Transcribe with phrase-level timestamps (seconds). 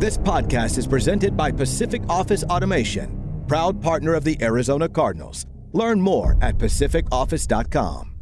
[0.00, 5.46] This podcast is presented by Pacific Office Automation, proud partner of the Arizona Cardinals.
[5.72, 8.12] Learn more at pacificoffice.com.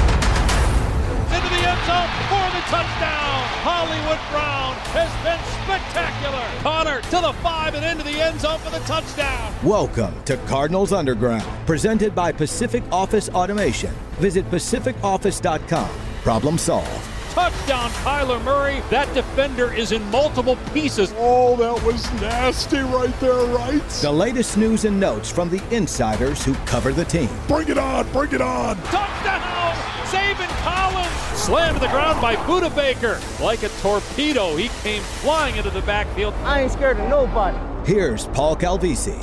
[0.00, 3.46] Into the end zone for the touchdown.
[3.62, 6.42] Hollywood Brown has been spectacular.
[6.62, 9.54] Conner to the five and into the end zone for the touchdown.
[9.62, 13.94] Welcome to Cardinals Underground, presented by Pacific Office Automation.
[14.18, 15.90] Visit pacificoffice.com.
[16.22, 17.13] Problem solved.
[17.34, 18.80] Touchdown, Kyler Murray.
[18.90, 21.12] That defender is in multiple pieces.
[21.16, 23.82] Oh, that was nasty right there, right?
[24.00, 27.28] The latest news and notes from the insiders who cover the team.
[27.48, 28.76] Bring it on, bring it on.
[28.84, 29.74] Touchdown,
[30.04, 31.10] Zaven Collins.
[31.36, 33.20] Slammed to the ground by Budda Baker.
[33.42, 36.34] Like a torpedo, he came flying into the backfield.
[36.44, 37.58] I ain't scared of nobody.
[37.84, 39.20] Here's Paul Calvisi.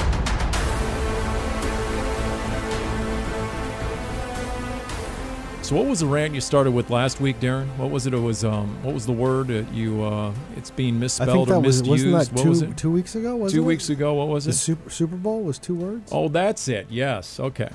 [5.71, 7.66] So what was the rant you started with last week, Darren?
[7.77, 8.13] What was it?
[8.13, 10.03] It was um, what was the word that you?
[10.03, 11.89] Uh, it's being misspelled or misused.
[11.89, 12.75] wasn't that what two was it?
[12.75, 13.38] two weeks ago?
[13.38, 13.67] Wasn't Two it?
[13.67, 14.13] weeks ago.
[14.15, 14.55] What was The it?
[14.55, 16.12] Super Super Bowl was two words.
[16.12, 16.87] Oh, that's it.
[16.90, 17.40] Yes.
[17.40, 17.70] Okay.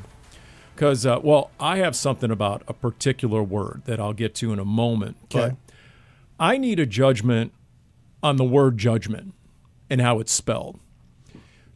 [0.75, 4.59] Because uh, well, I have something about a particular word that I'll get to in
[4.59, 5.17] a moment.
[5.31, 5.57] But Okay.
[6.39, 7.55] I need a judgment
[8.23, 9.33] on the word judgment
[9.89, 10.79] and how it's spelled.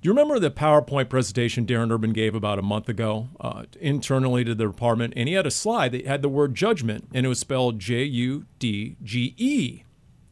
[0.01, 4.45] Do you remember the PowerPoint presentation Darren Urban gave about a month ago uh, internally
[4.45, 5.13] to the department?
[5.15, 8.05] And he had a slide that had the word judgment, and it was spelled J
[8.05, 9.83] U D G E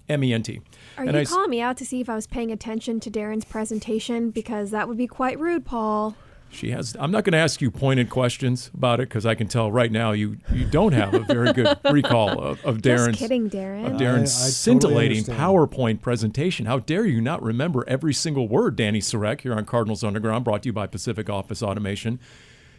[0.09, 0.63] M E N T.
[0.97, 3.11] Are And you I calling me out to see if I was paying attention to
[3.11, 4.31] Darren's presentation?
[4.31, 6.17] Because that would be quite rude, Paul.
[6.51, 6.97] She has.
[6.99, 9.93] I'm not going to ask you pointed questions about it because I can tell right
[9.93, 13.53] now you you don't have a very good recall of, of Just Darren's kidding, of
[13.53, 15.39] Darren's I- I scintillating understand.
[15.39, 16.67] PowerPoint presentation.
[16.67, 20.63] How dare you not remember every single word, Dani Sureck, here on Cardinals Underground, brought
[20.63, 22.19] to you by Pacific Office Automation.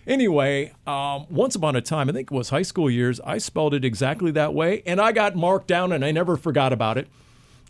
[0.07, 3.75] Anyway, um, once upon a time, I think it was high school years, I spelled
[3.75, 7.07] it exactly that way, and I got marked down, and I never forgot about it.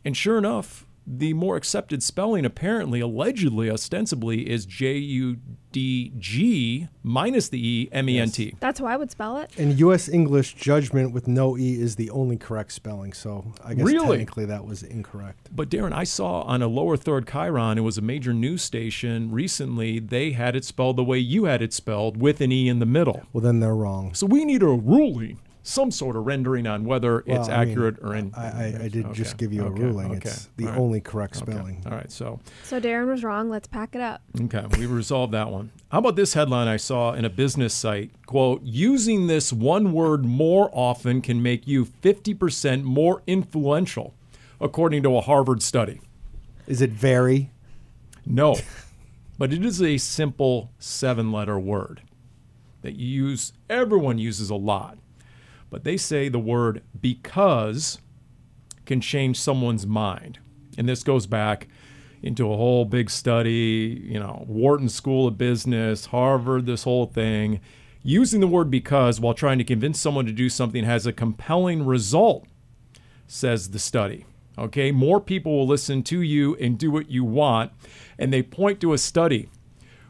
[0.06, 5.38] And sure enough, the more accepted spelling, apparently, allegedly, ostensibly, is J U
[5.72, 8.56] D G minus the E M E N T.
[8.59, 9.52] That's how I would spell it.
[9.57, 10.09] And U.S.
[10.09, 13.13] English judgment with no e is the only correct spelling.
[13.13, 14.18] So I guess Really?
[14.18, 15.50] technically that was incorrect.
[15.56, 19.31] But Darren, I saw on a lower third Chiron, it was a major news station
[19.31, 22.79] recently, they had it spelled the way you had it spelled with an E in
[22.79, 23.24] the middle.
[23.34, 24.13] Well, then they're wrong.
[24.13, 27.70] So we need a ruling, some sort of rendering on whether Well, it's I mean,
[27.72, 28.34] accurate or in.
[28.36, 30.12] I, I, I did just give you a okay, ruling.
[30.18, 31.84] okay, It's the all right, only correct okay, spelling.
[31.86, 33.50] All right, so So Darren was wrong.
[33.50, 34.22] Let's pack it up.
[34.42, 35.72] Okay, we resolved that one.
[35.92, 38.12] How about this headline I saw in a business site?
[38.25, 44.14] Quote, using this one word more often can make you 50% more influential,
[44.62, 46.00] according to a Harvard study.
[46.68, 47.52] Is it very?
[48.26, 48.56] No,
[49.38, 52.02] but it is a simple seven letter word
[52.81, 54.97] that you use, everyone uses a lot.
[55.69, 58.00] But they say the word because
[58.85, 60.40] can change someone's mind.
[60.78, 61.68] And this goes back
[62.22, 67.59] into a whole big study, you know, Wharton School of Business, Harvard, this whole thing.
[68.02, 71.85] Using the word because while trying to convince someone to do something has a compelling
[71.85, 72.47] result,
[73.28, 74.25] says the study.
[74.58, 77.72] Okay, more people will listen to you and do what you want.
[78.18, 79.50] And they point to a study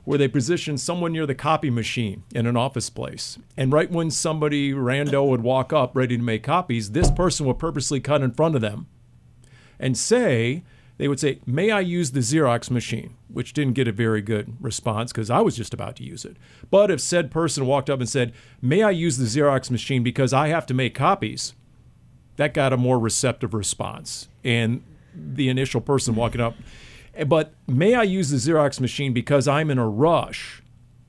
[0.09, 3.37] where they position someone near the copy machine in an office place.
[3.55, 7.59] And right when somebody rando would walk up ready to make copies, this person would
[7.59, 8.87] purposely cut in front of them
[9.79, 10.63] and say,
[10.97, 13.17] they would say, May I use the Xerox machine?
[13.31, 16.37] Which didn't get a very good response because I was just about to use it.
[16.71, 18.33] But if said person walked up and said,
[18.63, 21.53] May I use the Xerox machine because I have to make copies?
[22.37, 24.27] That got a more receptive response.
[24.43, 24.81] And
[25.13, 26.55] the initial person walking up,
[27.15, 30.61] Eh, but may I use the Xerox machine because I'm in a rush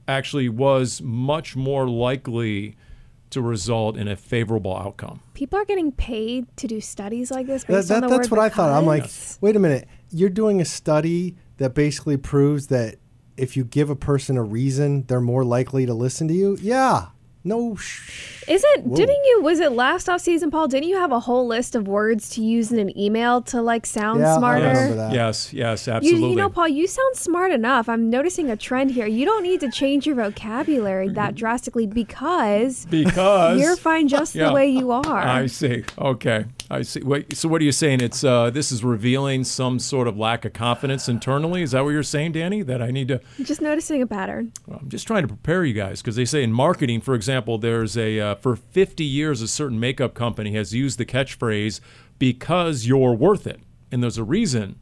[0.08, 2.76] actually was much more likely
[3.30, 5.20] to result in a favorable outcome.
[5.34, 8.30] People are getting paid to do studies like this That, based on that, the that's
[8.30, 8.70] word what I thought.
[8.70, 9.38] I'm like, because.
[9.40, 9.88] wait a minute.
[10.10, 12.96] You're doing a study that basically proves that
[13.36, 16.58] if you give a person a reason, they're more likely to listen to you.
[16.60, 17.06] Yeah.
[17.42, 17.74] No.
[17.74, 18.96] Sh- Isn't Whoa.
[18.96, 20.68] didn't you was it last off season, Paul?
[20.68, 23.86] Didn't you have a whole list of words to use in an email to like
[23.86, 24.66] sound Yeah, smarter?
[24.66, 25.12] remember that.
[25.14, 26.30] Yes, yes, You, absolutely.
[26.30, 27.88] you know, Paul, you sound smart enough.
[27.88, 29.06] I'm noticing a trend here.
[29.06, 34.48] You don't need to change your vocabulary that drastically because because you're fine just Yeah.
[34.48, 35.16] the way you are.
[35.16, 35.84] I see.
[35.98, 37.02] Okay, I see.
[37.02, 38.00] Wait, so what are you saying?
[38.00, 41.62] It's uh, this is revealing some sort of lack of confidence internally.
[41.62, 42.64] Is that what you're saying, Dani?
[42.64, 43.20] That I need to?
[43.42, 44.52] just noticing a pattern.
[44.70, 47.96] I'm just trying to prepare you guys because they say in marketing, for example, there's
[47.96, 51.80] a uh, for 50 years a certain makeup company has used the catchphrase
[52.20, 54.78] "because you're worth it," and there's a reason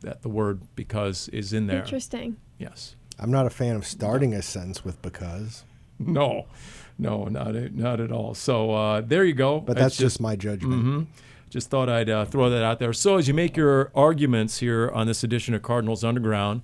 [0.00, 1.78] that the word "because" is in there.
[1.80, 2.36] Interesting.
[2.58, 2.96] Yes.
[3.18, 5.64] I'm not a fan of starting a sentence with because,
[5.98, 6.46] No,
[6.98, 8.34] no, not at, not at all.
[8.34, 9.60] So uh, there you go.
[9.60, 10.84] but It's that's just my judgment.
[10.84, 11.02] Mm-hmm.
[11.50, 12.92] Just thought I'd uh, throw that out there.
[12.92, 16.62] So, as you make your arguments here on this edition of Cardinals Underground,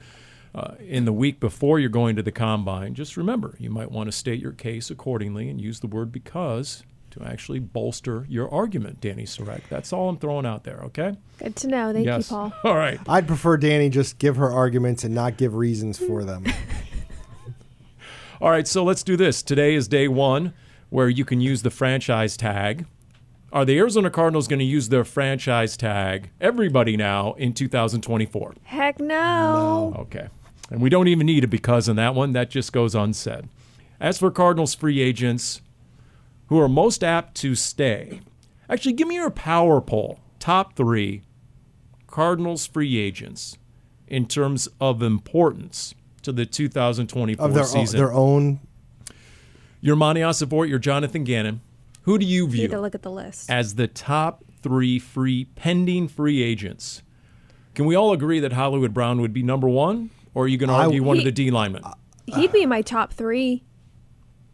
[0.53, 4.09] uh, in the week before you're going to the combine, just remember you might want
[4.09, 9.01] to state your case accordingly and use the word because to actually bolster your argument,
[9.01, 9.63] Dani Sureck.
[9.69, 11.17] That's all I'm throwing out there, okay?
[11.39, 11.93] Good to know.
[11.93, 12.31] Thank yes.
[12.31, 12.53] you, Paul.
[12.65, 13.01] All right.
[13.09, 16.45] I'd prefer Danny just give her arguments and not give reasons for them.
[18.43, 19.43] All right, so let's do this.
[19.43, 20.55] Today is day one
[20.89, 22.87] where you can use the franchise tag.
[23.53, 28.55] Are the Arizona Cardinals going to use their franchise tag, everybody now, in 2024?
[28.63, 29.95] Heck no.
[29.99, 30.29] Okay.
[30.71, 32.33] And we don't even need a because on that one.
[32.33, 33.47] That just goes unsaid.
[34.01, 35.61] As for Cardinals free agents
[36.47, 38.23] who are most apt to stay,
[38.71, 40.19] actually, give me your power poll.
[40.39, 41.25] Top three
[42.07, 43.59] Cardinals free agents
[44.09, 47.99] in terms of importance to the 2024 Of their, own, season.
[47.99, 48.61] their own.
[49.81, 51.61] your Monti Ossenfort, your Jonathan Gannon.
[52.03, 53.51] Who do you Need to view look at the list.
[53.51, 57.03] as the top three free pending free agents?
[57.75, 60.69] Can we all agree that Hollywood Brown would be number one, or are you going
[60.69, 61.83] to I- argue one of the D linemen?
[62.27, 63.65] He'd be in my top three.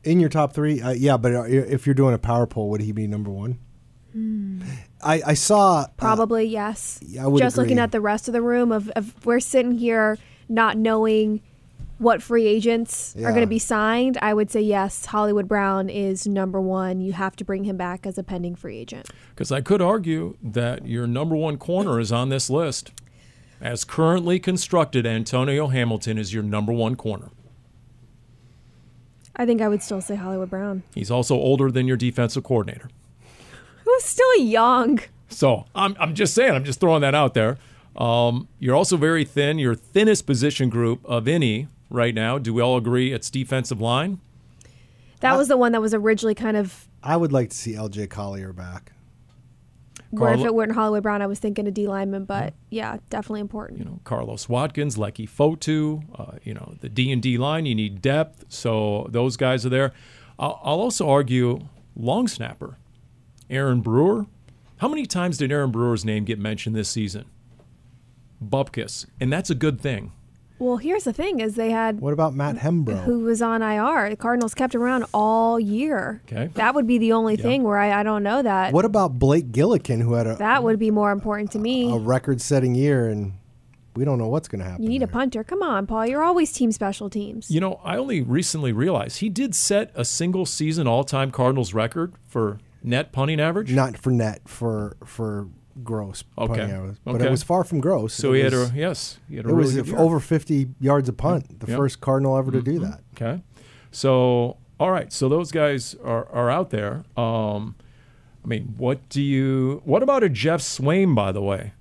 [0.04, 0.80] In your top three?
[0.80, 3.58] Uh, yeah, but uh, if you're doing a power poll, would he be number one?
[5.02, 5.80] I, I saw.
[5.80, 6.98] uh, Probably yes.
[7.02, 9.72] yeah, I would Just looking at the rest of the room of, of we're sitting
[9.72, 10.16] here
[10.48, 11.42] not knowing
[11.98, 14.18] what free agents are going to be signed.
[14.20, 15.06] I would say yes.
[15.06, 17.00] Hollywood Brown is number one.
[17.00, 19.08] You have to bring him back as a pending free agent.
[19.30, 22.92] Because I could argue that your number one corner is on this list.
[23.60, 27.30] As currently constructed, Antonio Hamilton is your number one corner.
[29.34, 30.82] I think I would still say Hollywood Brown.
[30.94, 32.90] He's also older than your defensive coordinator.
[33.84, 35.00] Who's still young.
[35.28, 37.56] So I'm, I'm just saying, I'm just throwing that out there.
[37.96, 39.58] Um, you're also very thin.
[39.58, 42.38] Your thinnest position group of any right now.
[42.38, 44.20] Do we all agree it's defensive line?
[45.20, 48.10] That was the one that was originally kind of I would like to see LJ
[48.10, 48.92] Collier back.
[50.10, 53.40] where if it weren't Hollywood Brown, I was thinking a D lineman, but yeah, definitely
[53.40, 53.78] important.
[53.78, 56.02] You know, Carlos Watkins, Leki Fotu.
[56.18, 57.66] Uh, you know, the D and D line.
[57.66, 59.92] You need depth, so those guys are there.
[60.38, 61.60] I'll, I'll also argue
[61.94, 62.76] long snapper,
[63.48, 64.26] Aaron Brewer.
[64.78, 67.24] How many times did Aaron Brewer's name get mentioned this season?
[68.44, 70.12] Bupkis, and that's a good thing.
[70.58, 73.04] Well, here's the thing: is they had What about Matt Hembrough?
[73.04, 74.10] who was on IR.
[74.10, 76.22] The Cardinals kept him around all year.
[76.26, 76.50] Okay.
[76.54, 78.72] That would be the only thing where I, I don't know that.
[78.72, 81.92] What about Blake Gillikin, who had a, that would be more important to me.
[81.92, 83.34] a record-setting year, and
[83.94, 84.82] we don't know what's going to happen.
[84.82, 85.42] you need a punter.
[85.44, 86.06] Come on, Paul.
[86.06, 87.50] You're always team special teams.
[87.50, 91.72] You know, I only recently realized he did set a single season all time Cardinals
[91.74, 93.72] record for net punting average.
[93.72, 95.48] Not for net, for for
[95.82, 96.24] gross.
[96.38, 96.56] Okay.
[96.58, 96.96] punting hours.
[97.04, 97.26] But Okay.
[97.26, 98.12] it was far from gross.
[98.14, 100.68] so It he had a yes, he had a It really was good over 50
[100.80, 101.60] yards a punt.
[101.60, 101.76] The Yep.
[101.76, 103.00] first Cardinal ever to do that.
[103.14, 103.42] Okay.
[103.90, 105.12] So, all right.
[105.12, 107.04] So those guys are, are out there.
[107.16, 107.74] Um,
[108.44, 111.72] I mean, what do you, what about a Geoff Swaim, by the way?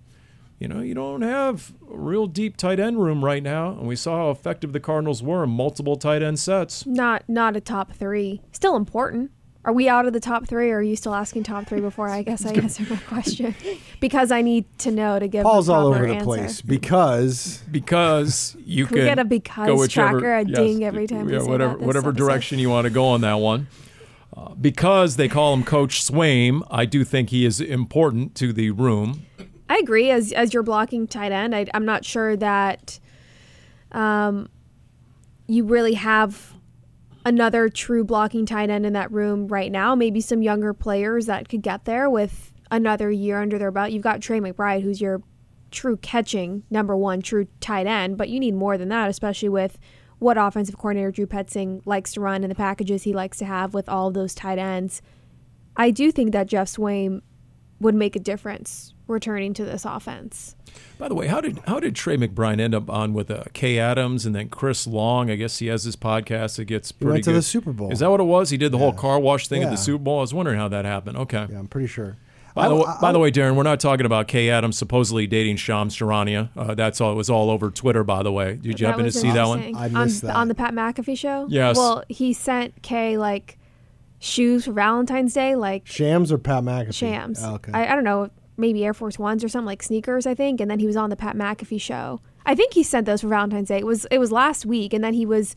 [0.57, 3.71] You know, you don't have a real deep tight end room right now.
[3.71, 6.85] And we saw how effective the Cardinals were in multiple tight end sets.
[6.85, 8.41] Not not a top three.
[8.53, 9.31] Still important.
[9.65, 12.07] Are we out of the top three, or are you still asking top three before
[12.07, 13.53] I guess I answer my question?
[13.99, 15.43] Because I need to know to give.
[15.43, 16.25] Paul's a all over the answer.
[16.25, 20.55] place because Because you Can can we get a because go whichever, tracker, a yes,
[20.57, 22.23] ding every time we yeah, say whatever, that this whatever episode?
[22.25, 23.67] direction you want to go on that one.
[24.37, 28.69] Uh, because they call him Coach Swaim, I do think he is important to the
[28.71, 29.25] room.
[29.69, 30.11] I agree.
[30.11, 32.99] As as you're blocking tight end, I, I'm not sure that
[33.93, 34.49] um,
[35.47, 36.53] you really have
[37.25, 39.95] another true blocking tight end in that room right now.
[39.95, 43.91] Maybe some younger players that could get there with another year under their belt.
[43.91, 45.21] You've got Trey McBride, who's your
[45.71, 49.77] true catching number one true tight end, but you need more than that, especially with
[50.19, 53.73] what offensive coordinator Drew Petzing likes to run and the packages he likes to have
[53.73, 55.01] with all of those tight ends.
[55.75, 57.21] I do think that Geoff Swaim
[57.85, 60.55] would make a difference returning to this offense.
[60.97, 63.79] By the way, how did how did Trey McBride end up on with uh, Kay
[63.79, 65.29] Adams and then Chris Long?
[65.31, 67.37] I guess he has his podcast that gets pretty went to good.
[67.37, 67.91] the Super Bowl.
[67.91, 68.49] Is that what it was?
[68.49, 70.17] He did the whole car wash thing at the Super Bowl.
[70.17, 71.17] I was wondering how that happened.
[71.17, 71.47] Okay.
[71.49, 72.17] yeah, I'm pretty sure.
[72.55, 74.77] By, the, I- wa- I- by the way, Darren, we're not talking about Kay Adams
[74.77, 76.49] supposedly dating Shams Charania.
[76.57, 77.11] Uh, that's all.
[77.11, 78.55] It was all over Twitter, by the way.
[78.55, 79.75] Did you happen to see that one?
[79.75, 80.35] I missed on, that.
[80.35, 81.45] on the Pat McAfee show.
[81.49, 81.75] Yes.
[81.77, 83.59] Well, he sent Kay like
[84.25, 86.93] shoes for Valentine's Day, like Shams or Pat McAfee?
[86.93, 87.39] shams.
[87.43, 87.71] Oh, okay.
[87.73, 90.59] I, I don't know, maybe Air Force Ones or something like sneakers, I think.
[90.59, 92.21] And then he was on the Pat McAfee show.
[92.45, 93.77] I think he sent those for Valentine's Day.
[93.77, 95.55] It was it was last week, and then he was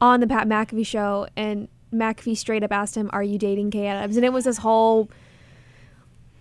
[0.00, 3.86] on the Pat McAfee show, and McAfee straight up asked him, "Are you dating Kay
[3.86, 5.10] Adams?" And it was this whole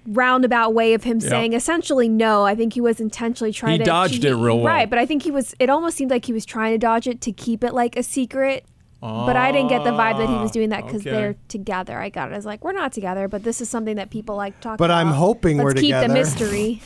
[0.05, 1.29] roundabout way of him Yeah.
[1.29, 2.43] saying essentially no.
[2.45, 4.65] I think he was intentionally trying He to dodged it real well.
[4.65, 5.53] Right, but I think he was.
[5.59, 8.03] It almost seemed like he was trying to dodge it to keep it like a
[8.03, 8.65] secret
[9.01, 11.11] but I didn't get the vibe that he was doing that ah, because okay.
[11.11, 11.97] they're together.
[11.97, 14.53] I got it as like we're not together, but this is something that people like
[14.55, 14.71] talking.
[14.71, 15.05] talk But about.
[15.05, 16.07] I'm hoping Let's we're keep together.
[16.07, 16.81] the mystery.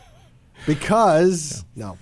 [0.66, 1.98] because no.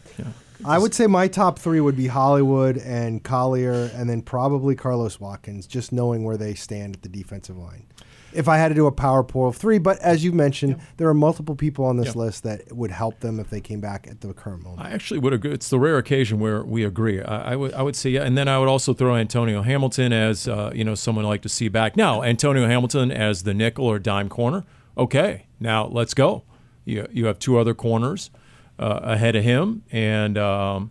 [0.65, 5.21] I would say my top three would be Hollywood and Collier, and then probably Carlos
[5.21, 7.87] Watkins, just knowing where they stand at the defensive line.
[8.33, 11.09] If I had to do a power pool of three, but as you mentioned, there
[11.09, 12.23] are multiple people on this Yeah.
[12.23, 14.87] list that would help them if they came back at the current moment.
[14.87, 15.53] I actually would agree.
[15.53, 17.23] It's the rare occasion where we agree.
[17.23, 20.13] I, I would I would say yeah, and then I would also throw Antonio Hamilton
[20.13, 21.97] as uh, you know someone I like to see back.
[21.97, 24.65] Now Antonio Hamilton as the nickel or dime corner.
[24.97, 26.43] Okay, now let's go.
[26.85, 28.31] You you have two other corners
[28.79, 30.91] uh, ahead of him, and um,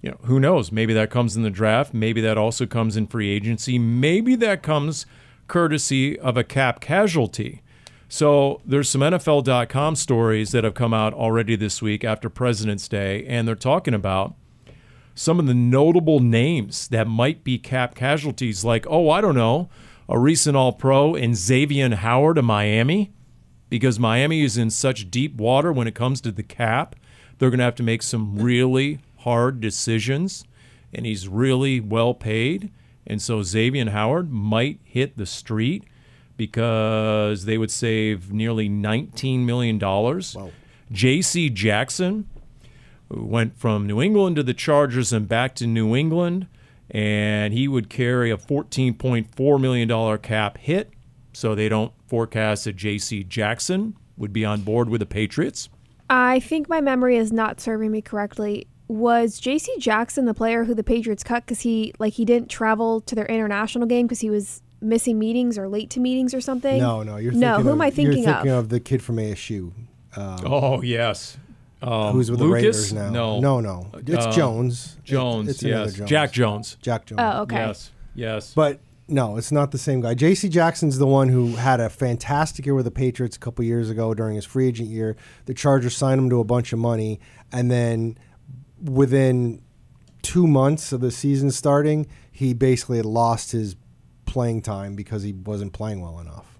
[0.00, 0.72] you know who knows?
[0.72, 1.94] Maybe that comes in the draft.
[1.94, 3.78] Maybe that also comes in free agency.
[3.78, 5.06] Maybe that comes
[5.48, 7.62] courtesy of a cap casualty.
[8.08, 13.24] So there's some NFL.com stories that have come out already this week after President's Day,
[13.26, 14.34] and they're talking about
[15.14, 19.68] some of the notable names that might be cap casualties, like, oh, I don't know,
[20.08, 23.12] a recent All Pro in Xavier Howard of Miami,
[23.70, 26.94] because Miami is in such deep water when it comes to the cap.
[27.38, 30.44] They're going to have to make some really hard decisions,
[30.92, 32.70] and he's really well paid.
[33.12, 35.84] And so Xavier Howard might hit the street
[36.38, 39.78] because they would save nearly $19 million.
[40.90, 41.50] J.C.
[41.50, 42.26] Jackson
[43.10, 46.46] went from New England to the Chargers and back to New England,
[46.90, 50.90] and he would carry a $14.4 million cap hit.
[51.34, 53.24] So they don't forecast that J.C.
[53.24, 55.68] Jackson would be on board with the Patriots.
[56.08, 58.66] I think my memory is not serving me correctly.
[58.88, 59.72] Was J.C.
[59.78, 63.26] Jackson the player who the Patriots cut because he like he didn't travel to their
[63.26, 66.78] international game because he was missing meetings or late to meetings or something?
[66.78, 67.54] no, no, you're no.
[67.60, 68.58] Who of, am I thinking, You're thinking of?
[68.64, 69.72] of the kid from ASU.
[70.16, 71.38] Um, Oh, yes.
[71.80, 72.50] Um, who's with Lucas?
[72.50, 73.10] the Raiders now?
[73.10, 73.40] No.
[73.40, 73.90] no, no.
[74.06, 74.96] It's Uh, Jones.
[74.98, 75.94] It- Jones, it's another yes.
[75.94, 76.10] Jones.
[76.10, 76.76] Jack Jones.
[76.82, 77.20] Jack Jones.
[77.22, 77.56] Oh, okay.
[77.56, 78.52] Yes, yes.
[78.54, 80.14] But no, it's not the same guy.
[80.14, 80.48] J.C.
[80.48, 84.14] Jackson's the one who had a fantastic year with the Patriots a couple years ago
[84.14, 85.16] during his free agent year.
[85.46, 87.18] The Chargers signed him to a bunch of money,
[87.52, 88.16] and then
[88.82, 89.62] within
[90.22, 93.76] two months of the season starting, he basically had lost his
[94.26, 96.58] playing time because he wasn't playing well enough.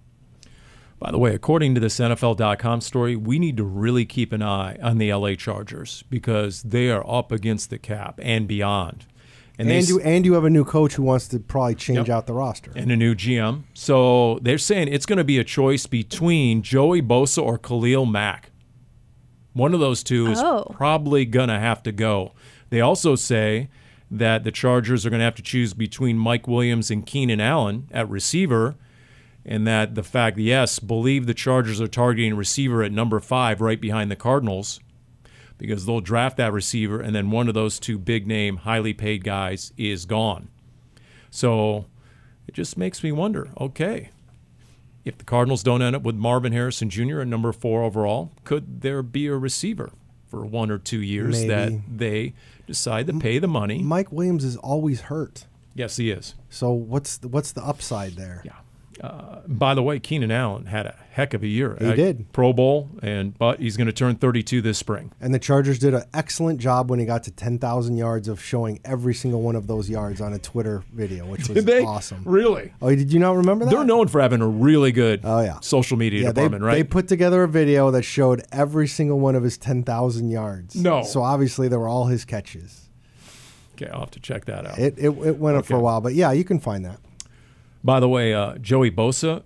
[0.98, 4.78] By the way, according to this NFL.com story, we need to really keep an eye
[4.80, 9.06] on the LA Chargers because they are up against the cap and beyond.
[9.58, 12.08] And, they, you and you have a new coach who wants to probably change Yep.
[12.08, 12.72] out the roster.
[12.76, 13.64] and a new GM.
[13.74, 18.51] So they're saying it's going to be a choice between Joey Bosa or Khalil Mack.
[19.52, 20.66] One of those two is Oh.
[20.72, 22.32] probably going to have to go.
[22.70, 23.68] They also say
[24.10, 27.88] that the Chargers are going to have to choose between Mike Williams and Keenan Allen
[27.90, 28.76] at receiver,
[29.44, 33.80] and that the fact, yes, believe the Chargers are targeting receiver at number five right
[33.80, 34.80] behind the Cardinals
[35.58, 39.22] because they'll draft that receiver, and then one of those two big name, highly paid
[39.24, 40.48] guys is gone.
[41.30, 41.86] So
[42.48, 44.10] it just makes me wonder okay,
[45.04, 47.20] if the Cardinals don't end up with Marvin Harrison Jr.
[47.20, 49.90] at number four overall, could there be a receiver
[50.28, 52.34] for one or two years that they
[52.66, 53.82] decide to pay the money?
[53.82, 55.46] Mike Williams is always hurt.
[55.74, 56.34] Yes, he is.
[56.50, 58.42] So what's the, what's the upside there?
[58.44, 58.52] Yeah.
[59.02, 61.76] Uh, by the way, Keenan Allen had a heck of a year.
[61.80, 62.32] He did.
[62.32, 65.10] Pro Bowl, and but he's going to turn 32 this spring.
[65.20, 68.78] And the Chargers did an excellent job when he got to 10,000 yards of showing
[68.84, 71.82] every single one of those yards on a Twitter video, which was they?
[71.82, 72.22] awesome.
[72.24, 72.72] Really?
[72.80, 73.72] Oh, did you not remember that?
[73.72, 75.58] They're known for having a really good Oh, yeah.
[75.60, 76.74] social media yeah, they, department, right?
[76.74, 80.76] they put together a video that showed every single one of his 10,000 yards.
[80.76, 81.02] No.
[81.02, 82.88] So obviously they were all his catches.
[83.74, 84.78] okay, I'll have to check that out.
[84.78, 87.00] It, it, it went up for a while, but yeah, you can find that.
[87.84, 89.42] By the way, uh, Joey Bosa,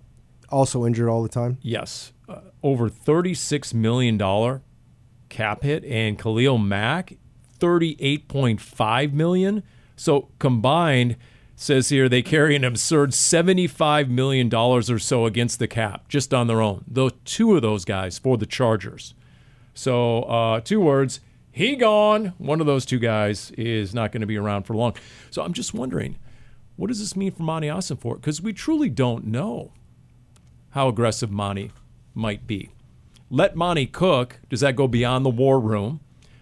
[0.49, 1.57] Also injured all the time.
[1.61, 4.61] yes, uh, over $36 million
[5.29, 7.17] cap hit, and Khalil Mack,
[7.59, 9.63] 38.5 million.
[9.95, 11.15] So combined,
[11.55, 16.47] says here, they carry an absurd $75 million or so against the cap just on
[16.47, 16.83] their own.
[16.87, 19.13] Though two of those guys for the Chargers.
[19.73, 21.19] So, uh, two words,
[21.51, 22.33] he gone.
[22.37, 24.95] One of those two guys is not going to be around for long.
[25.29, 26.17] So I'm just wondering,
[26.77, 28.21] what does this mean for Monti Ossenfort?
[28.21, 29.73] Because we truly don't know
[30.69, 31.71] how aggressive Monti
[32.13, 32.71] might be.
[33.29, 34.39] Let Monty cook.
[34.49, 35.99] Does that go beyond the war room?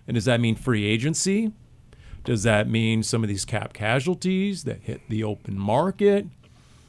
[0.08, 1.51] And does that mean free agency?
[2.24, 6.27] Does that mean some of these cap casualties that hit the open market?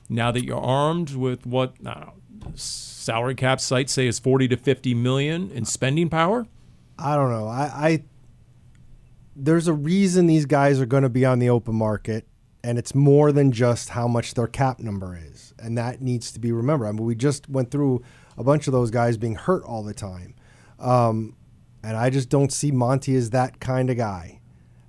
[0.09, 2.13] Now that you're armed with what know,
[2.55, 6.47] salary cap sites say is 40 to 50 million in spending power?
[6.99, 7.49] I don't know.
[7.49, 8.05] I, I
[9.35, 12.27] there's a reason these guys are going to be on the open market,
[12.67, 16.41] and it's more than just how much their cap number is, and that needs to
[16.41, 16.89] be remembered.
[16.89, 18.03] I mean, we just went through
[18.37, 20.35] a bunch of those guys being hurt all the time,
[20.81, 21.37] um,
[21.85, 24.41] and I just don't see Monti as that kind of guy.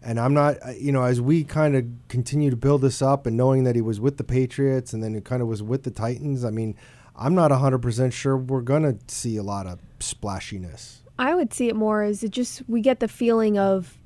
[0.01, 3.37] And I'm not, you know, as we kind of continue to build this up and
[3.37, 5.91] knowing that he was with the Patriots and then he kind of was with the
[5.91, 6.75] Titans, I mean,
[7.15, 11.03] I'm not 100% sure we're going to see a lot of splashiness.
[11.19, 13.97] I would see it more as it just we get the feeling of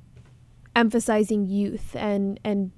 [0.76, 2.72] emphasizing youth and and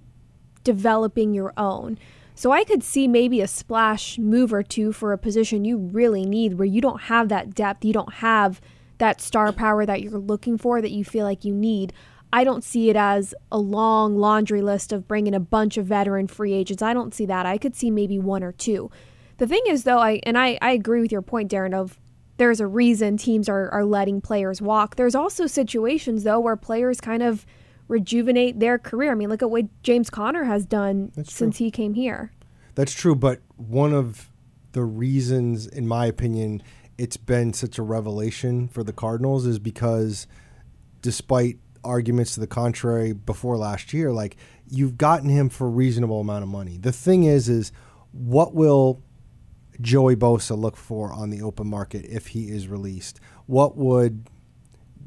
[0.64, 1.98] developing your own.
[2.36, 6.26] So I could see maybe a splash move or two for a position you really
[6.26, 8.60] need where you don't have that depth, you don't have
[8.98, 11.94] that star power that you're looking for that you feel like you need.
[12.32, 16.28] I don't see it as a long laundry list of bringing a bunch of veteran
[16.28, 16.82] free agents.
[16.82, 17.46] I don't see that.
[17.46, 18.90] I could see maybe one or two.
[19.38, 22.00] The thing is, though, I and I, I agree with your point, Darren, of
[22.38, 24.96] there's a reason teams are, are letting players walk.
[24.96, 27.46] There's also situations, though, where players kind of
[27.88, 29.12] rejuvenate their career.
[29.12, 31.66] I mean, look at what James Conner has done That's since true.
[31.66, 32.32] he came here.
[32.76, 34.30] That's true, but one of
[34.72, 36.64] the reasons, in my opinion,
[36.98, 40.28] it's been such a revelation for the Cardinals is because
[41.02, 44.38] despite arguments to the contrary before last year, like
[44.68, 46.78] you've gotten him for a reasonable amount of money.
[46.78, 47.72] The thing is, is
[48.12, 49.02] what will
[49.82, 53.20] Joey Bosa look for on the open market if he is released?
[53.46, 54.30] What would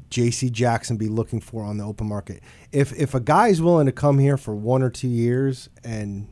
[0.09, 0.49] J.C.
[0.49, 2.41] Jackson be looking for on the open market?
[2.71, 6.27] If if a guy is willing to come here for one or two years and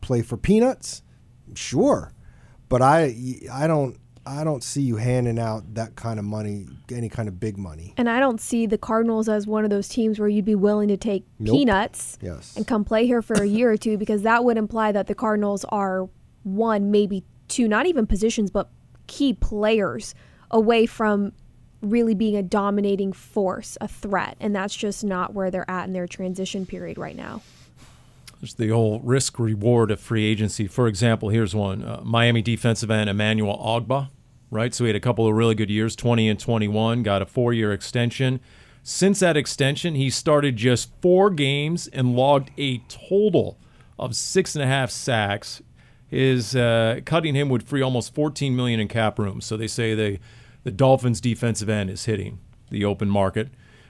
[0.00, 1.02] play for peanuts,
[1.54, 2.12] sure,
[2.68, 3.14] but I
[3.52, 7.40] I don't I don't see you handing out that kind of money, any kind of
[7.40, 7.92] big money.
[7.96, 10.86] And I don't see the Cardinals as one of those teams where you'd be willing
[10.88, 11.56] to take Nope.
[11.56, 12.56] peanuts Yes.
[12.56, 15.14] and come play here for a year or two because that would imply that the
[15.16, 16.08] Cardinals are
[16.44, 18.70] one, maybe two, not even positions, but
[19.08, 20.14] key players
[20.52, 21.32] away from
[21.82, 24.36] really being a dominating force, a threat.
[24.40, 27.42] And that's just not where they're at in their transition period right now.
[28.40, 30.66] There's the old risk reward of free agency.
[30.66, 34.08] For example, here's one uh, Miami defensive end Emmanuel Ogbah,
[34.50, 34.74] right?
[34.74, 37.52] So he had a couple of really good years 20 and 21, got a four
[37.52, 38.40] year extension.
[38.84, 43.58] Since that extension, he started just four games and logged a total
[43.96, 45.62] of six and a half sacks.
[46.08, 49.40] His uh, cutting him would free almost 14 million in cap room.
[49.40, 50.18] So they say the
[50.64, 52.38] the Dolphins defensive end is hitting
[52.70, 53.48] the open market.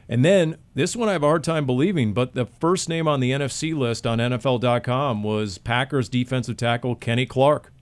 [0.09, 3.21] And then this one I have a hard time believing, but the first name on
[3.21, 7.73] the NFC list on NFL.com was Packers defensive tackle Kenny Clark,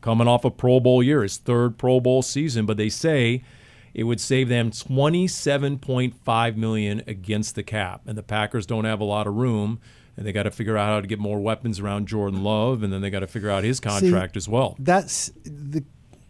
[0.00, 2.66] coming off a Pro Bowl year, his third Pro Bowl season.
[2.66, 3.44] But they say
[3.94, 9.04] it would save them 27.5 million against the cap, and the Packers don't have a
[9.04, 9.80] lot of room.
[10.14, 12.92] And they got to figure out how to get more weapons around Jordan Love, and
[12.92, 14.76] then they got to figure out his contract as well.
[14.78, 15.82] That's the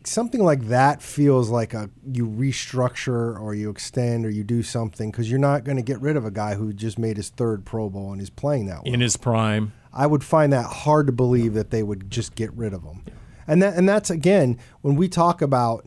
[0.06, 5.10] something like that feels like a you restructure or you extend or you do something
[5.10, 7.64] because you're not going to get rid of a guy who just made his third
[7.64, 8.92] Pro Bowl and he's playing that well.
[8.94, 12.52] In his prime, I would find that hard to believe that they would just get
[12.54, 13.04] rid of him.
[13.46, 15.86] And that and that's again when we talk about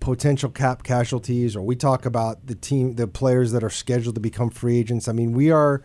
[0.00, 4.20] potential cap casualties or we talk about the team the players that are scheduled to
[4.20, 5.08] become free agents.
[5.08, 5.82] I mean, we are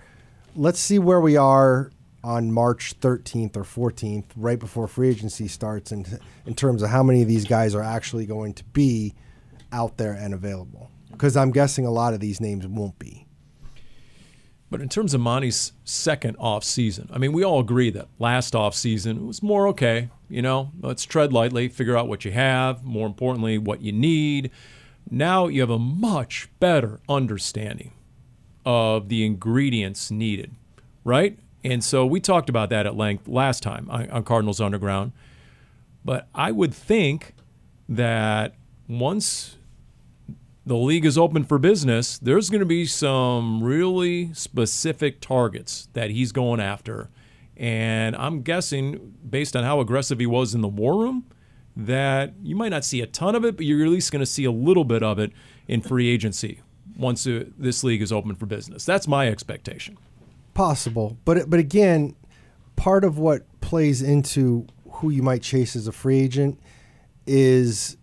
[0.55, 1.91] let's see where we are
[2.25, 6.05] on March 13th or 14th right before free agency starts in
[6.47, 9.13] in terms of how many of these guys are actually going to be
[9.71, 10.89] out there and available.
[11.11, 13.27] Because I'm guessing a lot of these names won't be.
[14.71, 18.55] But in terms of Monti's second off season, I mean, we all agree that last
[18.55, 20.09] off season was more okay.
[20.27, 24.49] You know, let's tread lightly, figure out what you have, more importantly, what you need.
[25.09, 27.93] Now you have a much better understanding
[28.65, 30.55] of the ingredients needed,
[31.03, 31.37] right?
[31.65, 35.13] And so we talked about that at length last time on, Cardinals Underground.
[36.05, 37.33] But I would think
[37.89, 38.53] that
[38.87, 39.57] once
[40.63, 46.11] the league is open for business, there's going to be some really specific targets that
[46.11, 47.09] he's going after.
[47.57, 51.25] And I'm guessing, based on how aggressive he was in the war room,
[51.75, 54.25] that you might not see a ton of it, but you're at least going to
[54.27, 55.31] see a little bit of it
[55.67, 56.61] in free agency
[56.95, 58.85] once uh, this league is open for business.
[58.85, 59.97] That's my expectation.
[60.55, 62.15] Possible, but but again,
[62.77, 66.59] part of what plays into who you might chase as a free agent
[67.27, 67.97] is,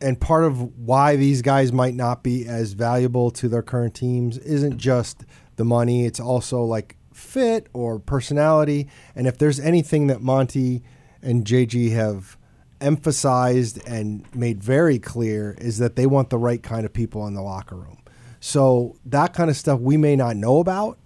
[0.00, 4.38] and part of why these guys might not be as valuable to their current teams
[4.38, 5.26] isn't just
[5.56, 6.06] the money.
[6.06, 10.82] It's also like fit or personality, and if there's anything that Monti
[11.20, 12.38] and JG have
[12.80, 17.34] emphasized and made very clear is that they want the right kind of people in
[17.34, 17.98] the locker room.
[18.40, 20.98] So that kind of stuff we may not know about,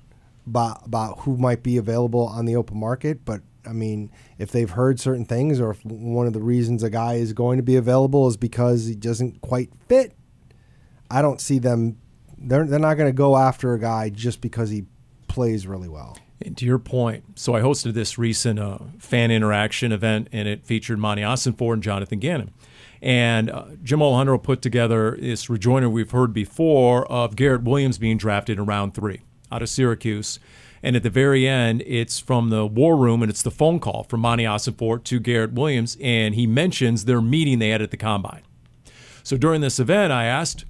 [0.46, 3.24] about about who might be available on the open market.
[3.24, 6.90] But I mean, if they've heard certain things, or if one of the reasons a
[6.90, 10.16] guy is going to be available is because he doesn't quite fit,
[11.10, 11.98] I don't see them.
[12.38, 14.84] They're they're not going to go after a guy just because he
[15.28, 16.16] plays really well.
[16.40, 20.66] And to your point, so I hosted this recent uh, fan interaction event, and it
[20.66, 22.52] featured Monti Ossenfort and Jonathan Gannon.
[23.00, 28.18] And uh, Jim Alejandro put together this rejoinder we've heard before of Garrett Williams being
[28.18, 29.22] drafted in round three.
[29.50, 30.38] Out of Syracuse.
[30.82, 34.04] And at the very end, it's from the war room and it's the phone call
[34.04, 35.96] from Monti Ossenfort to Garrett Williams.
[36.00, 38.42] And he mentions their meeting they had at the combine.
[39.22, 40.64] So during this event, I asked,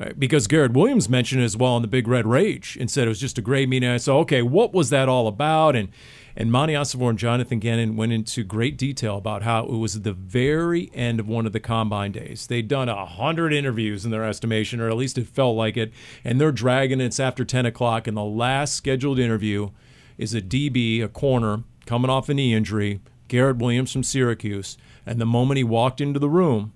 [0.00, 3.06] uh, because Garrett Williams mentioned it as well in the Big Red Rage and said
[3.06, 3.88] it was just a great meeting.
[3.88, 5.76] I said, okay, what was that all about?
[5.76, 5.90] And
[6.36, 10.12] and Monti Ossenfort and Jonathan Gannon went into great detail about how it was the
[10.12, 12.46] very end of one of the combine days.
[12.46, 15.92] They'd done a hundred interviews in their estimation, or at least it felt like it,
[16.24, 17.00] and they're dragging.
[17.00, 19.70] It's after ten o'clock, and the last scheduled interview
[20.18, 24.76] is a DB, a corner, coming off a knee injury, Garrett Williams from Syracuse.
[25.06, 26.72] And the moment he walked into the room,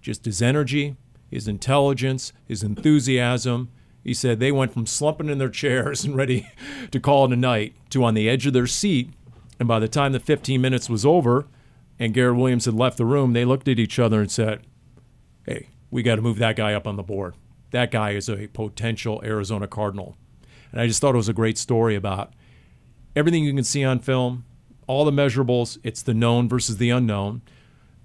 [0.00, 0.96] just his energy,
[1.30, 3.70] his intelligence, his enthusiasm.
[4.08, 6.50] He said they went from slumping in their chairs and ready
[6.92, 9.10] to call it a night to on the edge of their seat.
[9.58, 11.46] And by the time the 15 minutes was over
[11.98, 14.62] and Garrett Williams had left the room, they looked at each other and said,
[15.44, 17.34] Hey, we got to move that guy up on the board.
[17.70, 20.16] That guy is a potential Arizona Cardinal.
[20.72, 22.32] And I just thought it was a great story about
[23.14, 24.46] everything you can see on film,
[24.86, 25.76] all the measurables.
[25.82, 27.42] It's the known versus the unknown.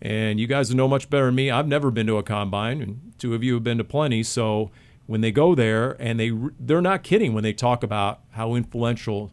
[0.01, 1.49] And you guys know much better than me.
[1.49, 4.21] I've never been to a combine, and two of you have been to plenty.
[4.21, 4.69] So
[5.05, 9.31] when they go there, and they they're not kidding when they talk about how influential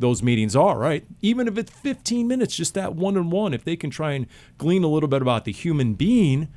[0.00, 1.04] those meetings are, right?
[1.20, 4.26] Even if it's 15 minutes, just that one on one, if they can try and
[4.58, 6.48] glean a little bit about the human being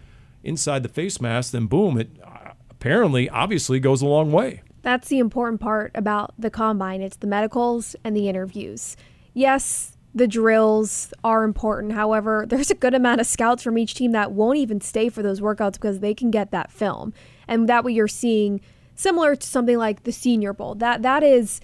[0.44, 4.62] inside the face mask, then boom, it uh, apparently, obviously goes a long way.
[4.82, 7.02] That's the important part about the combine.
[7.02, 8.98] It's the medicals and the interviews.
[9.34, 11.94] Yes, the drills are important.
[11.94, 15.22] However, there's a good amount of scouts from each team that won't even stay for
[15.22, 17.14] those workouts because they can get that film.
[17.48, 18.62] And that way you're seeing
[18.96, 20.76] similar to something like the Senior Bowl.
[20.76, 21.62] That that is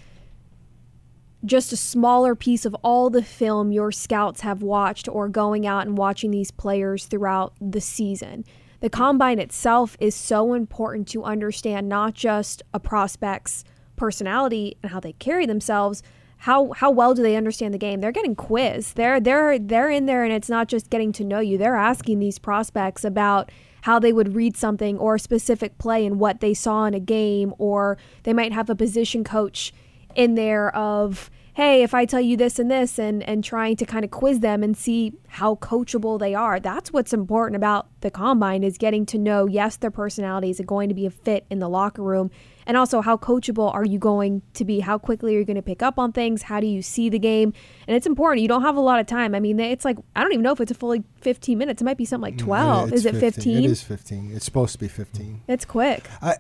[1.46, 5.86] just a smaller piece of all the film your scouts have watched or going out
[5.86, 8.44] and watching these players throughout the season.
[8.82, 13.64] The combine itself is so important to understand not just a prospect's
[13.96, 16.02] personality and how they carry themselves,
[16.44, 18.00] how how well do they understand the game?
[18.00, 18.96] They're getting quizzed.
[18.96, 21.58] They're they're they're in there and it's not just getting to know you.
[21.58, 26.20] They're asking these prospects about how they would read something or a specific play and
[26.20, 29.74] what they saw in a game or they might have a position coach
[30.16, 33.86] in there of hey if i tell you this and this and and trying to
[33.86, 36.60] kind of quiz them and see how coachable they are.
[36.60, 40.90] That's what's important about the combine is getting to know yes their personalities are going
[40.90, 42.32] to be a fit in the locker room
[42.70, 44.80] and also how coachable are you going to be?
[44.80, 46.44] How quickly are you going to pick up on things?
[46.44, 47.52] How do you see the game?
[47.88, 48.44] And it's important.
[48.44, 49.34] You don't have a lot of time.
[49.34, 51.82] I mean it's like i don't even know if it's a fully 15 minutes.
[51.82, 54.74] It might be something like mm, 12 is it 15 it is 15 it's supposed
[54.74, 56.08] to be 15 it's quick.
[56.22, 56.36] I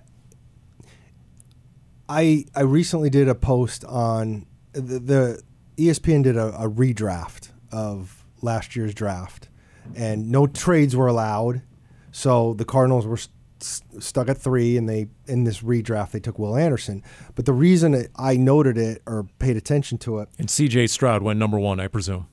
[2.07, 5.43] i i recently did a post on the, the
[5.77, 9.49] espn did a, a redraft of last year's draft
[9.95, 11.63] and no trades were allowed.
[12.11, 13.19] So the cardinals were
[13.63, 17.03] stuck at three, and they in this redraft they took Will Anderson.
[17.35, 20.87] But the reason I noted it or paid attention to it, and C.J.
[20.87, 22.27] Stroud went number one, I presume.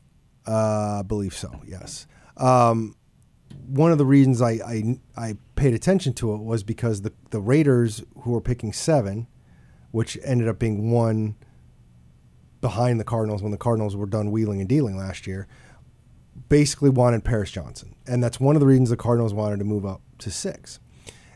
[0.47, 1.61] Uh, I believe so.
[1.67, 2.07] Yes.
[2.37, 2.95] Um,
[3.67, 7.41] one of the reasons I, I I paid attention to it was because the the
[7.41, 9.27] Raiders who were picking seven,
[9.91, 11.37] which ended up being one
[12.61, 15.47] behind the Cardinals when the Cardinals were done wheeling and dealing last year,
[16.49, 19.85] basically wanted Paris Johnson, and that's one of the reasons the Cardinals wanted to move
[19.85, 20.81] up to six.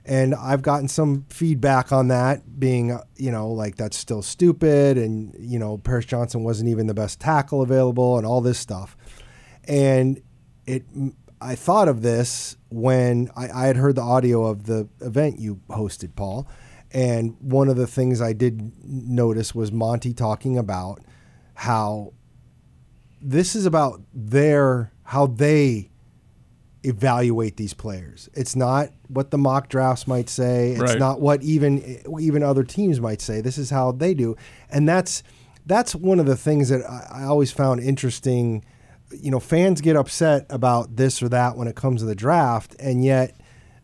[0.04, 4.96] And I've gotten some feedback on that being, you know, like that's still stupid.
[4.96, 8.96] And, you know, Paris Johnson wasn't even the best tackle available and all this stuff.
[9.64, 10.22] And
[10.66, 10.84] it,
[11.40, 15.60] I thought of this when I, I had heard the audio of the event you
[15.68, 16.48] hosted, Paul.
[16.92, 21.02] And one of the things I did notice was Monti talking about
[21.54, 22.14] how
[23.20, 25.89] this is about their, how they
[26.82, 28.28] evaluate these players.
[28.34, 30.72] It's not what the mock drafts might say.
[30.72, 30.98] It's right.
[30.98, 33.40] not what even even other teams might say.
[33.40, 34.36] This is how they do,
[34.70, 35.22] and that's
[35.66, 38.64] that's one of the things that I, I always found interesting.
[39.10, 42.76] You know, fans get upset about this or that when it comes to the draft,
[42.78, 43.36] and yet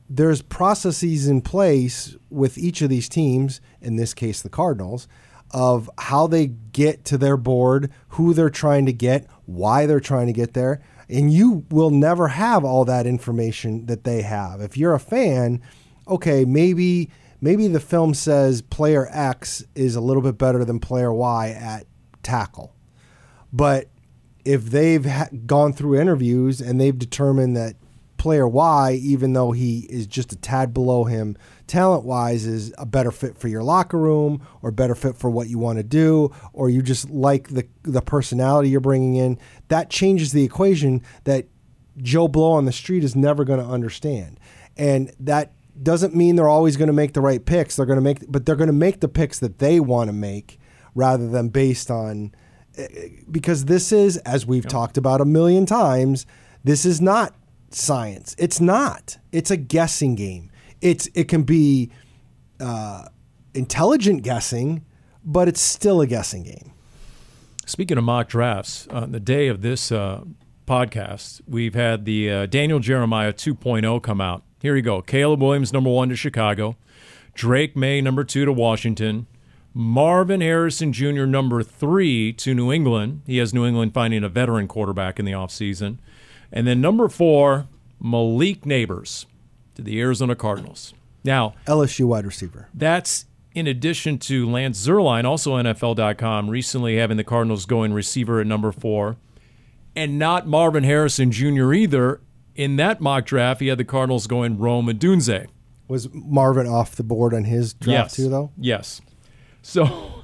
[0.08, 3.60] there's processes in place with each of these teams.
[3.80, 5.08] In this case, the Cardinals.
[5.52, 10.26] Of how they get to their board, who they're trying to get, why they're trying
[10.26, 14.60] to get there and you will never have all that information that they have.
[14.60, 15.62] If you're a fan,
[16.08, 21.12] okay, maybe maybe the film says player X is a little bit better than player
[21.12, 21.86] Y at
[22.22, 22.74] tackle.
[23.52, 23.88] But
[24.44, 27.74] if they've ha- gone through interviews and they've determined that
[28.16, 31.36] player Y, even though he is just a tad below him
[31.66, 35.48] talent wise, is a better fit for your locker room or better fit for what
[35.48, 39.90] you want to do, or you just like the, the personality you're bringing in, that
[39.90, 41.46] changes the equation that
[41.98, 44.38] Joe Blow on the street is never going to understand.
[44.76, 45.52] And that
[45.82, 47.76] doesn't mean they're always going to make the right picks.
[47.76, 50.12] They're going to make, but they're going to make the picks that they want to
[50.12, 50.58] make
[50.94, 52.32] rather than based on
[52.76, 56.26] eh, eh, because this is, as we've talked about a million times,
[56.64, 57.34] this is not
[57.70, 58.34] science.
[58.38, 59.18] It's not.
[59.32, 60.50] It's a guessing game.
[60.86, 61.90] It's it can be
[62.60, 63.08] uh,
[63.54, 64.84] intelligent guessing,
[65.24, 66.72] but it's still a guessing game.
[67.66, 70.22] Speaking of mock drafts, on the day of this uh,
[70.64, 74.44] podcast, we've had the uh, Daniel Jeremiah 2.0 come out.
[74.62, 75.02] Here you go.
[75.02, 76.76] Caleb Williams, number one to Chicago.
[77.34, 79.26] Drake Maye, number two to Washington.
[79.74, 83.22] Marvin Harrison Jr., number three to New England.
[83.26, 85.98] He has New England finding a veteran quarterback in the offseason.
[86.52, 87.66] And then number four,
[88.00, 89.26] Malik Nabers
[89.76, 90.92] to the Arizona Cardinals.
[91.24, 92.68] Now, LSU wide receiver.
[92.74, 98.46] That's in addition to Lance Zierlein, also NFL.com, recently having the Cardinals going receiver at
[98.46, 99.16] number four,
[99.94, 101.72] and not Marvin Harrison Jr.
[101.72, 102.20] either.
[102.54, 105.46] In that mock draft, he had the Cardinals going Rome Odunze.
[105.88, 108.16] Was Marvin off the board on his draft yes.
[108.16, 108.50] too, though?
[108.56, 109.00] Yes.
[109.62, 110.15] So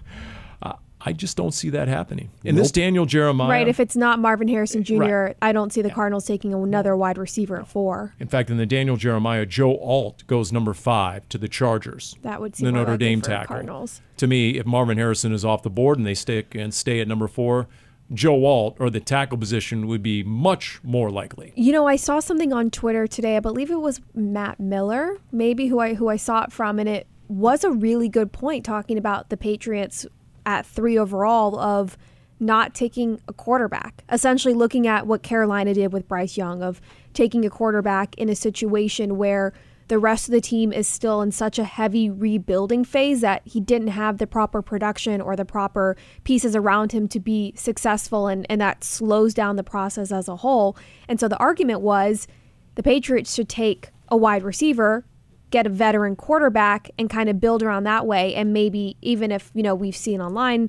[1.04, 2.30] I just don't see that happening.
[2.44, 2.64] In nope.
[2.64, 3.48] this Daniel Jeremiah.
[3.48, 3.68] Right.
[3.68, 5.36] If it's not Marvin Harrison Jr., right.
[5.42, 8.14] I don't see the Cardinals taking another wide receiver at four.
[8.20, 12.16] In fact, in the Daniel Jeremiah, Joe Alt goes number five to the Chargers.
[12.22, 13.54] That would seem the Notre Dame tackle.
[13.54, 14.00] Cardinals.
[14.18, 17.08] To me, if Marvin Harrison is off the board and they stick and stay at
[17.08, 17.66] number four,
[18.12, 21.52] Joe Alt or the tackle position would be much more likely.
[21.56, 23.36] You know, I saw something on Twitter today.
[23.36, 26.88] I believe it was Matt Miller, maybe who I who I saw it from, and
[26.88, 30.06] it was a really good point talking about the Patriots
[30.46, 31.96] at three overall of
[32.40, 34.02] not taking a quarterback.
[34.10, 36.80] Essentially, looking at what Carolina did with Bryce Young of
[37.14, 39.52] taking a quarterback in a situation where
[39.88, 43.60] the rest of the team is still in such a heavy rebuilding phase that he
[43.60, 48.46] didn't have the proper production or the proper pieces around him to be successful, and,
[48.48, 50.76] and that slows down the process as a whole.
[51.08, 52.26] And so the argument was
[52.74, 55.04] the Patriots should take a wide receiver
[55.52, 58.34] get a veteran quarterback and kind of build around that way.
[58.34, 60.68] And maybe even if, you know, we've seen online,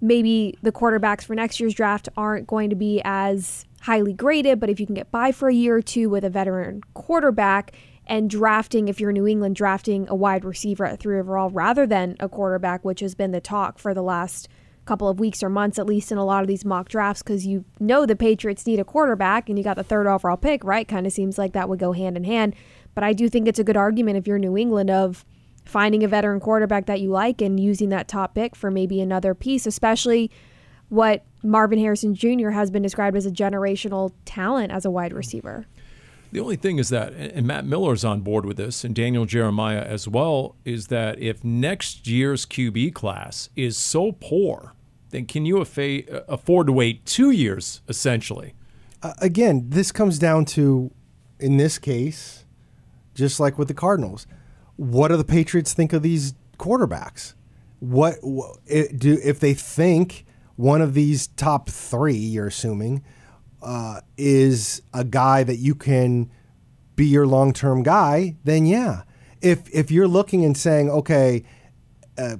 [0.00, 4.70] maybe the quarterbacks for next year's draft aren't going to be as highly graded, but
[4.70, 7.72] if you can get by for a year or two with a veteran quarterback
[8.06, 12.16] and drafting, if you're New England, drafting a wide receiver at three overall rather than
[12.20, 14.48] a quarterback, which has been the talk for the last
[14.84, 17.46] couple of weeks or months, at least in a lot of these mock drafts, because
[17.46, 20.88] you know the Patriots need a quarterback and you got the third overall pick, right?
[20.88, 22.54] Kind of seems like that would go hand in hand.
[22.94, 25.24] But I do think it's a good argument if you're New England of
[25.64, 29.34] finding a veteran quarterback that you like and using that top pick for maybe another
[29.34, 30.30] piece, especially
[30.88, 32.50] what Marvin Harrison Jr.
[32.50, 35.66] has been described as a generational talent as a wide receiver.
[36.32, 39.82] The only thing is that, and Matt Miller's on board with this, and Daniel Jeremiah
[39.82, 44.72] as well, is that if next year's QB class is so poor,
[45.10, 48.54] then can you afford to wait two years, essentially?
[49.02, 50.90] Uh, again, this comes down to,
[51.38, 52.41] in this case,
[53.14, 54.26] just like with the Cardinals.
[54.76, 57.34] What do the Patriots think of these quarterbacks?
[57.78, 60.24] What, do if they think
[60.56, 63.02] one of these top three, you're assuming,
[63.62, 66.30] uh, is a guy that you can
[66.96, 69.02] be your long term guy, then yeah.
[69.40, 71.44] If if you're looking and saying, okay,
[72.16, 72.36] uh,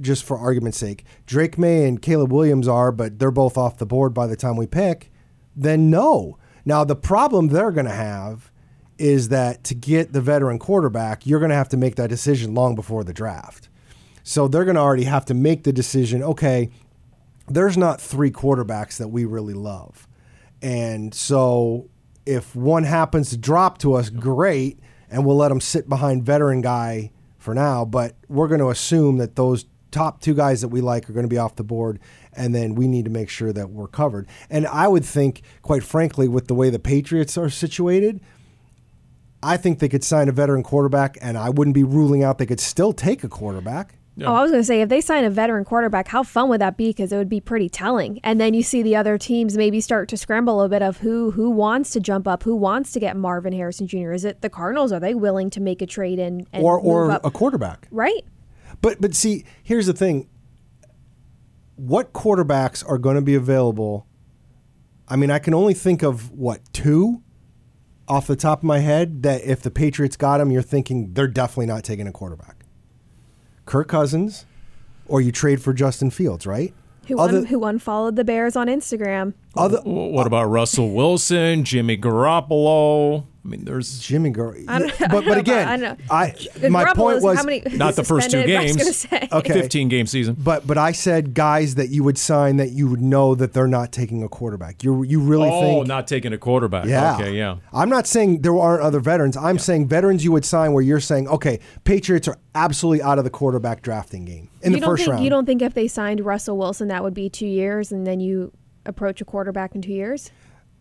[0.00, 3.86] just for argument's sake, Drake Maye and Caleb Williams are, but they're both off the
[3.86, 5.10] board by the time we pick,
[5.54, 6.38] then no.
[6.64, 8.50] Now the problem they're going to have
[8.98, 12.54] is that to get the veteran quarterback, you're going to have to make that decision
[12.54, 13.68] long before the draft.
[14.22, 16.70] So they're going to already have to make the decision okay,
[17.48, 20.08] there's not three quarterbacks that we really love.
[20.60, 21.88] And so
[22.24, 26.60] if one happens to drop to us, great, and we'll let them sit behind veteran
[26.60, 30.80] guy for now, but we're going to assume that those top two guys that we
[30.80, 32.00] like are going to be off the board
[32.32, 34.26] and then we need to make sure that we're covered.
[34.50, 38.20] And I would think quite frankly with the way the Patriots are situated,
[39.46, 42.46] I think they could sign a veteran quarterback, and I wouldn't be ruling out they
[42.46, 43.94] could still take a quarterback.
[44.16, 44.28] Yeah.
[44.28, 46.60] Oh, I was going to say, if they sign a veteran quarterback, how fun would
[46.62, 46.88] that be?
[46.88, 48.18] Because it would be pretty telling.
[48.24, 51.30] And then you see the other teams maybe start to scramble a bit of who
[51.32, 54.12] who wants to jump up, who wants to get Marvin Harrison Jr.
[54.12, 54.90] Is it the Cardinals?
[54.90, 57.24] Are they willing to make a trade and, and or or up?
[57.24, 57.86] a quarterback?
[57.90, 58.24] Right.
[58.80, 60.28] But but see, here's the thing.
[61.76, 64.06] What quarterbacks are going to be available?
[65.06, 67.22] I mean, I can only think of what two
[68.08, 71.26] off the top of my head that if the Patriots got him, you're thinking they're
[71.26, 72.64] definitely not taking a quarterback.
[73.64, 74.46] Kirk Cousins,
[75.06, 76.72] or you trade for Justin Fields, right?
[77.08, 79.34] Who, Other, un- who unfollowed the Bears on Instagram?
[79.56, 83.26] Other, what about Russell Wilson, Jimmy Garoppolo?
[83.46, 84.56] I mean, there's Jimmy Gar.
[84.66, 86.04] I don't- Yeah, I but don't but again, about- I don't know.
[86.64, 89.06] I my Garoppolo's- point was how many not the first two suspended, I was games.
[89.06, 89.28] gonna say.
[89.30, 89.52] Okay.
[89.52, 90.36] 15 game season.
[90.38, 93.68] But but I said guys that you would sign that you would know that they're
[93.68, 94.82] not taking a quarterback.
[94.82, 95.86] You you really Oh, think?
[95.86, 96.86] not taking a quarterback.
[96.86, 97.14] yeah.
[97.14, 97.58] Okay, yeah.
[97.72, 99.36] I'm not saying there aren't other veterans.
[99.36, 103.24] I'm saying veterans you would sign where you're saying, okay, Patriots are absolutely out of
[103.24, 105.24] the quarterback drafting game in you the don't first think, round.
[105.24, 108.18] You don't think if they signed Russell Wilson that would be two years, and then
[108.18, 108.50] you
[108.84, 110.32] approach a quarterback in two years?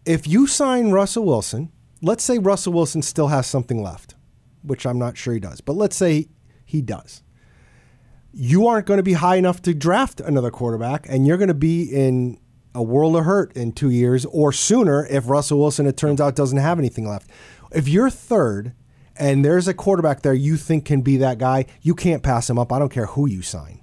[0.07, 1.71] if you sign Russell Wilson,
[2.05, 4.13] let's say Russell Wilson still has something left,
[4.61, 6.27] which I'm not sure he does, but let's say
[6.63, 7.23] he does.
[8.31, 11.53] You aren't going to be high enough to draft another quarterback, and you're going to
[11.55, 12.37] be in
[12.75, 16.35] a world of hurt in two years or sooner if Russell Wilson, it turns out,
[16.35, 17.29] doesn't have anything left.
[17.71, 18.73] If you're third
[19.15, 22.59] and there's a quarterback there you think can be that guy, you can't pass him
[22.59, 22.71] up.
[22.71, 23.81] I don't care who you sign.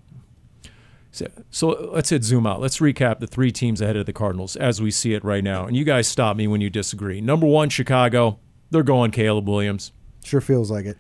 [1.13, 2.61] So, so let's hit zoom out.
[2.61, 5.67] Let's recap the three teams ahead of the Cardinals as we see it right now.
[5.67, 7.21] And you guys stop me when you disagree.
[7.21, 8.39] Number one, Chicago.
[8.71, 9.93] They're going Caleb Williams.
[10.25, 10.97] Sure feels like it.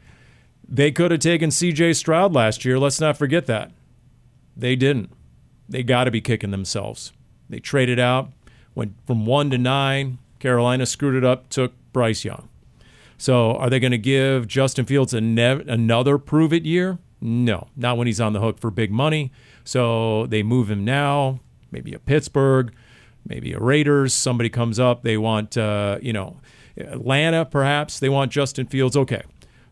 [0.68, 2.78] They could have taken CJ Stroud last year.
[2.78, 3.70] Let's not forget that.
[4.54, 5.10] They didn't.
[5.68, 7.12] They got to be kicking themselves.
[7.48, 8.30] They traded out,
[8.74, 10.18] went from one to nine.
[10.38, 12.48] Carolina screwed it up, took Bryce Young.
[13.16, 16.98] So are they going to give Justin Fields a ne- another prove it year?
[17.20, 19.30] No, not when he's on the hook for big money.
[19.64, 22.72] So they move him now, maybe a Pittsburgh,
[23.26, 24.14] maybe a Raiders.
[24.14, 26.40] Somebody comes up, they want, uh, you know,
[26.76, 27.98] Atlanta perhaps.
[27.98, 28.96] They want Justin Fields.
[28.96, 29.22] Okay.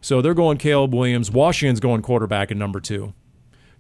[0.00, 1.30] So they're going Caleb Williams.
[1.30, 3.12] Washington's going quarterback at number two.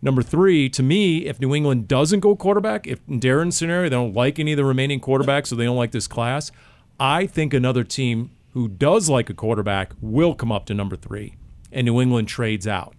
[0.02, 3.96] Number three, to me, if New England doesn't go quarterback, if in Darren's scenario, they
[3.96, 6.50] don't like any of the remaining quarterbacks, so they don't like this class,
[6.98, 11.36] I think another team who does like a quarterback will come up to number three,
[11.70, 12.94] and New England trades out.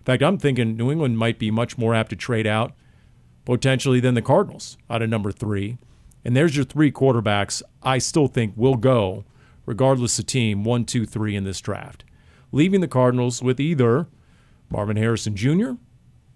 [0.00, 2.72] In fact, I'm thinking New England might be much more apt to trade out
[3.44, 5.76] potentially than the Cardinals out of number three.
[6.24, 9.24] And there's your three quarterbacks I still think will go,
[9.66, 12.04] regardless of team, one, two, three in this draft.
[12.50, 14.06] Leaving the Cardinals with either
[14.70, 15.72] Marvin Harrison Jr.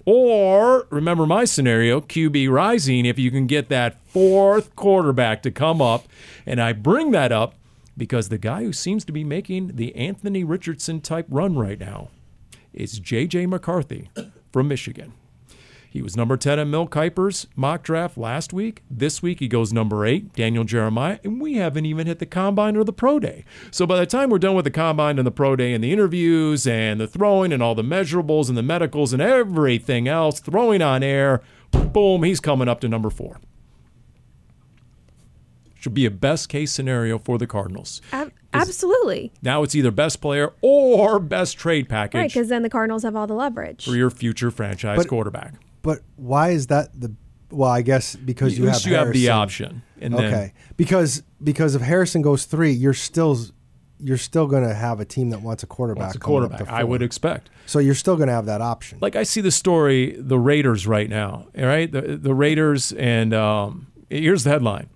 [0.04, 5.80] or, remember my scenario, QB rising if you can get that fourth quarterback to come
[5.80, 6.06] up.
[6.44, 7.54] And I bring that up
[7.96, 12.10] because the guy who seems to be making the Anthony Richardson type run right now
[12.74, 13.46] is J.J.
[13.46, 14.10] McCarthy
[14.52, 15.14] from Michigan.
[15.94, 18.82] He was number 10 in Mel Kiper's mock draft last week.
[18.90, 22.76] This week he goes number 8, Daniel Jeremiah, and we haven't even hit the combine
[22.76, 23.44] or the pro day.
[23.70, 25.92] So by the time we're done with the combine and the pro day and the
[25.92, 30.82] interviews and the throwing and all the measurables and the medicals and everything else, throwing
[30.82, 33.38] on air, boom, he's coming up to number 4.
[35.78, 38.02] Should be a best case scenario for the Cardinals.
[38.54, 39.32] Absolutely.
[39.42, 42.18] Now it's either best player or best trade package.
[42.18, 43.84] Right, because then the Cardinals have all the leverage.
[43.84, 45.54] for your future franchise But- quarterback.
[45.82, 47.12] But why is that the?
[47.50, 49.32] Well, I guess because At you least have you have the Harrison.
[49.66, 49.82] option.
[50.00, 53.38] And then, okay, because because if Harrison goes three, you're still
[54.00, 56.02] you're still going to have a team that wants a quarterback.
[56.04, 56.68] Wants a coming up quarterback.
[56.68, 56.90] to I four.
[56.90, 57.50] would expect.
[57.66, 58.98] So you're still going to have that option.
[59.00, 61.46] Like I see the story, the Raiders right now.
[61.56, 64.88] All right, the the Raiders, and um, here's the headline: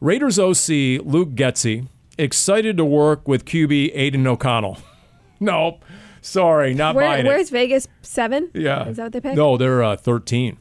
[0.00, 4.78] Raiders OC Luke Getsy excited to work with QB Aidan O'Connell.
[5.40, 5.84] nope,
[6.20, 7.52] sorry, not Where, buying where's it.
[7.52, 7.88] Vegas?
[8.02, 8.50] Seven?
[8.54, 9.36] Yeah, Is that what they picked?
[9.36, 10.58] No, they're uh, 13.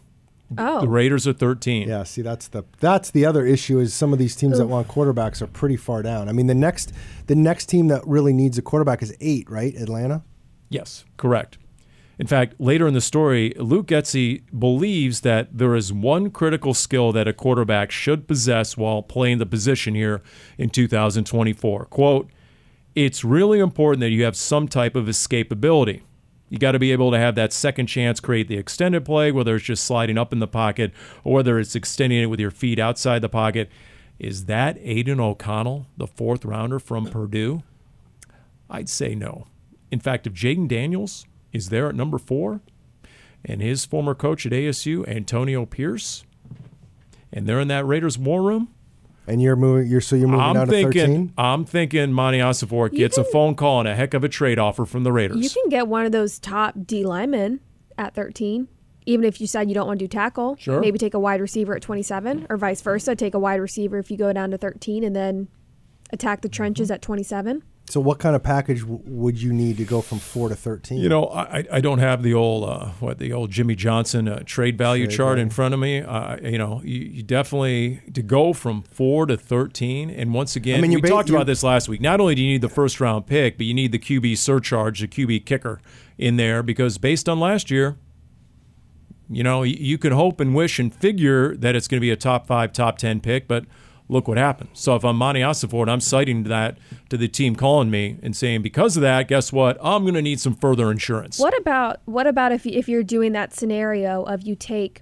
[0.58, 0.80] Oh.
[0.80, 1.90] The Raiders are 13.
[1.90, 4.88] yeah, see that's the that's the other issue is some of these teams that want
[4.88, 6.30] quarterbacks are pretty far down.
[6.30, 6.94] I mean, the next
[7.26, 9.76] the next team that really needs a quarterback is eight, right?
[9.76, 10.24] Atlanta.
[10.70, 11.58] Yes, correct.
[12.20, 17.12] In fact, later in the story, Luke Getsy believes that there is one critical skill
[17.12, 20.24] that a quarterback should possess while playing the position here
[20.58, 21.86] in 2024.
[21.86, 22.30] Quote,
[22.96, 26.02] it's really important that you have some type of escapability.
[26.50, 29.56] You got to be able to have that second chance, create the extended play, whether
[29.56, 32.80] it's just sliding up in the pocket or whether it's extending it with your feet
[32.80, 33.70] outside the pocket.
[34.18, 37.62] Is that Aidan O'Connell, the fourth rounder from Purdue?
[38.70, 39.46] I'd say no.
[39.92, 41.26] In fact, if Jayden Daniels
[41.58, 42.62] is there at number four,
[43.44, 46.24] and his former coach at ASU, Antonio Pierce,
[47.34, 48.70] and they're in that Raiders war room,
[49.28, 49.92] And you're moving.
[49.92, 51.34] You're so you're moving I'm down to thinking thirteen.
[51.38, 54.60] I'm thinking Monti Ossenfort You gets a phone call and a heck of a trade
[54.60, 55.44] offer from the Raiders.
[55.44, 57.60] You can get one of those top D linemen
[57.98, 58.68] at 13,
[59.06, 60.56] even if you decide you don't want to do tackle.
[60.58, 60.80] Sure.
[60.80, 63.16] Maybe take a wide receiver at 27, or vice versa.
[63.16, 65.48] Take a wide receiver if you go down to 13, and then
[66.12, 66.96] attack the trenches mm-hmm.
[66.96, 67.64] at 27.
[67.90, 70.98] So what kind of package w- would you need to go from four to thirteen?
[71.00, 74.44] You know, I, I don't have the old uh, what the old Jimmy Johnson uh,
[74.46, 75.44] trade value Trade chart value.
[75.44, 76.02] in front of me.
[76.02, 80.80] Uh, you know, you, you definitely to go from four to thirteen, and once again,
[80.80, 82.02] I mean, we ba- talked about this last week.
[82.02, 85.00] Not only do you need the first round pick, but you need the QB surcharge,
[85.00, 85.80] the QB kicker
[86.18, 87.96] in there, because based on last year,
[89.30, 92.12] you know, you, you can hope and wish and figure that it's going to be
[92.12, 93.64] a top five, top ten pick, but
[94.10, 94.70] look what happened.
[94.74, 96.78] So if I'm Monti Ossenfort, I'm citing that
[97.10, 99.78] to the team calling me and saying, because of that, guess what?
[99.82, 101.40] I'm going to need some further insurance.
[101.40, 105.02] What about what about if if you're doing that scenario of you take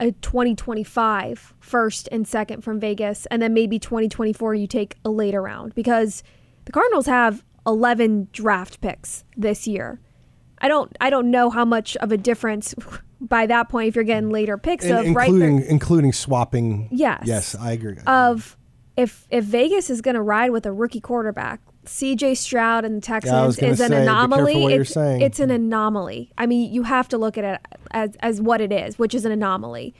[0.00, 5.42] a 2025 first and second from Vegas, and then maybe 2024 you take a later
[5.42, 6.22] round because
[6.64, 10.00] the Cardinals have 11 draft picks this year.
[10.58, 12.74] I don't I don't know how much of a difference
[13.28, 14.32] by that point if you're getting mm.
[14.32, 16.88] later picks And of including right including including swapping.
[16.90, 17.22] Yes.
[17.24, 17.96] Yes, I agree.
[18.06, 18.56] of
[18.96, 23.00] if if Vegas is going to ride with a rookie quarterback, CJ Stroud and the
[23.00, 24.74] Texans gonna is an say, be careful anomaly.
[24.74, 26.32] it's, it's an anomaly.
[26.38, 27.60] I mean, you have to look at it
[27.90, 29.94] as as what it is, which is an anomaly.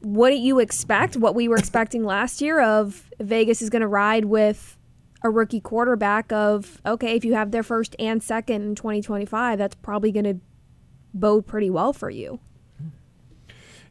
[0.00, 1.16] What do you expect?
[1.16, 4.76] What we were expecting last year of Vegas is going to ride with
[5.22, 9.76] a rookie quarterback of okay, if you have their first and second in 2025, that's
[9.76, 10.40] probably going to
[11.20, 12.40] bode pretty well for you.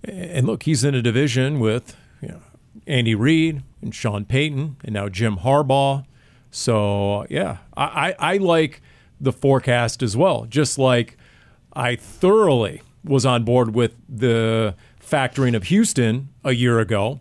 [0.04, 2.42] And look, he's in a division with you know,
[2.86, 6.06] Andy Reid and Sean Payton and now Jim Harbaugh.
[6.52, 8.82] So yeah, I, I, I like
[9.20, 10.46] the forecast as well.
[10.46, 11.18] Just like
[11.74, 17.20] I thoroughly was on board with the factoring of Houston a year ago.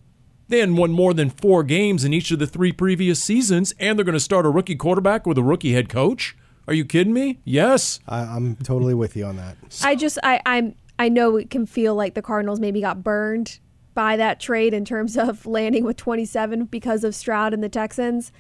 [0.49, 3.99] They hadn't won more than four games in each of the three previous seasons, and
[3.99, 6.37] they're going to start a rookie quarterback with a rookie head coach.
[6.67, 7.41] Are you kidding me?
[7.45, 8.01] Yes.
[8.09, 9.57] I, I'm totally with you on that.
[9.83, 13.59] I just I I'm I know it can feel like the Cardinals maybe got burned
[13.95, 18.33] by that trade in terms of landing with 27 because of Stroud and the Texans.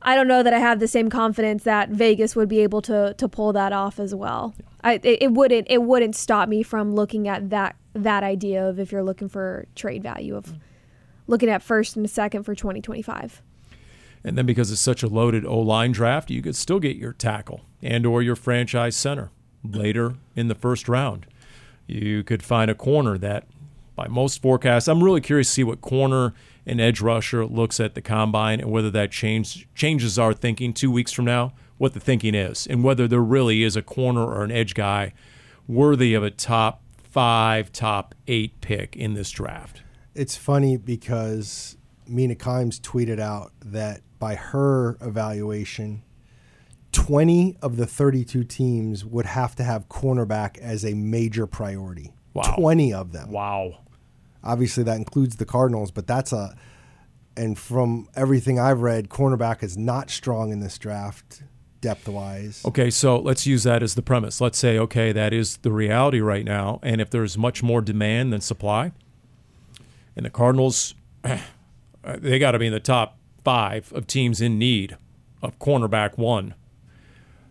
[0.00, 3.14] I don't know that I have the same confidence that Vegas would be able to
[3.14, 4.54] to pull that off as well.
[4.82, 8.78] I it, it wouldn't it wouldn't stop me from looking at that that idea of
[8.78, 10.54] if you're looking for trade value of
[11.26, 13.42] looking at first and second for 2025.
[14.28, 17.14] And then because it's such a loaded O line draft, you could still get your
[17.14, 19.30] tackle and or your franchise center
[19.64, 21.26] later in the first round.
[21.86, 23.46] You could find a corner that
[23.96, 26.34] by most forecasts, I'm really curious to see what corner
[26.66, 30.90] and edge rusher looks at the combine and whether that change, changes our thinking two
[30.90, 34.44] weeks from now, what the thinking is, and whether there really is a corner or
[34.44, 35.14] an edge guy
[35.66, 39.82] worthy of a top five, top eight pick in this draft.
[40.14, 46.02] It's funny because Mina Kimes tweeted out that by her evaluation,
[46.92, 52.12] 20 of the 32 teams would have to have cornerback as a major priority.
[52.34, 52.54] Wow.
[52.56, 53.30] 20 of them.
[53.30, 53.78] Wow.
[54.42, 56.56] Obviously, that includes the Cardinals, but that's a.
[57.36, 61.44] And from everything I've read, cornerback is not strong in this draft,
[61.80, 62.64] depth wise.
[62.64, 64.40] Okay, so let's use that as the premise.
[64.40, 66.80] Let's say, okay, that is the reality right now.
[66.82, 68.90] And if there's much more demand than supply,
[70.16, 70.96] and the Cardinals,
[72.18, 73.17] they got to be in the top
[73.48, 74.94] five of teams in need
[75.40, 76.54] of cornerback one,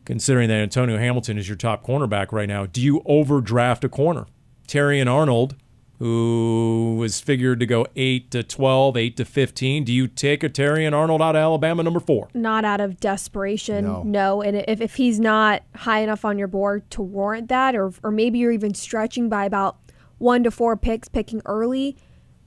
[0.05, 4.27] considering that Antonio Hamilton is your top cornerback right now, do you overdraft a corner?
[4.67, 5.55] Terrion Arnold,
[5.97, 10.49] who was figured to go 8 to 12, 8 to 15, do you take a
[10.49, 12.29] Terrion Arnold out of Alabama number four?
[12.35, 13.85] not out of desperation.
[13.85, 14.03] No.
[14.03, 14.41] No.
[14.43, 18.11] And if, if he's not high enough on your board to warrant that, or, or
[18.11, 19.79] maybe you're even stretching by about
[20.19, 21.97] one to four picks, picking early,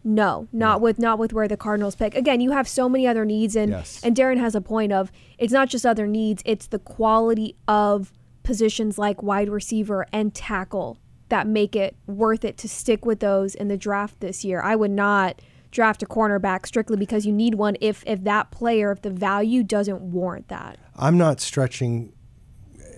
[0.02, 2.14] no, not with not with where the Cardinals pick.
[2.14, 4.00] Again, you have so many other needs, and Yes.
[4.02, 8.12] and Darren has a point of it's not just other needs; it's the quality of
[8.42, 10.98] positions like wide receiver and tackle
[11.28, 14.60] that make it worth it to stick with those in the draft this year.
[14.62, 15.40] I would not
[15.70, 19.62] draft a cornerback strictly because you need one if if that player if the value
[19.62, 20.78] doesn't warrant that.
[20.96, 22.12] I'm not stretching,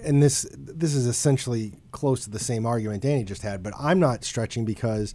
[0.04, 3.98] and this this is essentially close to the same argument Dani just had, but I'm
[4.00, 5.14] not stretching because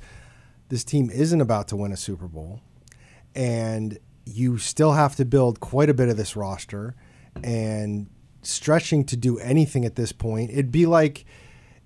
[0.70, 2.62] this team isn't about to win a Super Bowl,
[3.36, 6.96] and you still have to build quite a bit of this roster,
[7.44, 8.10] and
[8.42, 11.26] stretching to do anything at this point, it'd be like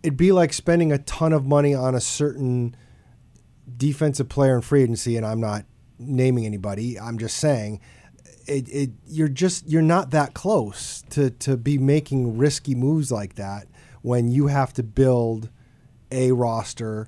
[0.03, 2.75] it'd be like spending a ton of money on a certain
[3.77, 5.65] defensive player in free agency, and I'm not
[5.99, 6.99] naming anybody.
[6.99, 7.79] I'm just saying,
[8.47, 13.36] it, it you're just you're not that close to to be making risky moves like
[13.36, 13.67] that
[14.01, 15.49] when you have to build
[16.11, 17.07] a roster.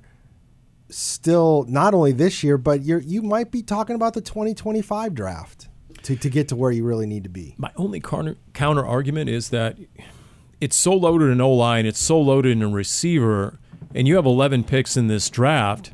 [0.96, 5.66] Still, not only this year, but you're you might be talking about the 2025 draft
[6.04, 7.56] to, to get to where you really need to be.
[7.58, 9.76] My only counter, counter argument is that
[10.60, 13.58] it's so loaded in O line, it's so loaded in a receiver,
[13.92, 15.90] and you have 11 picks in this draft.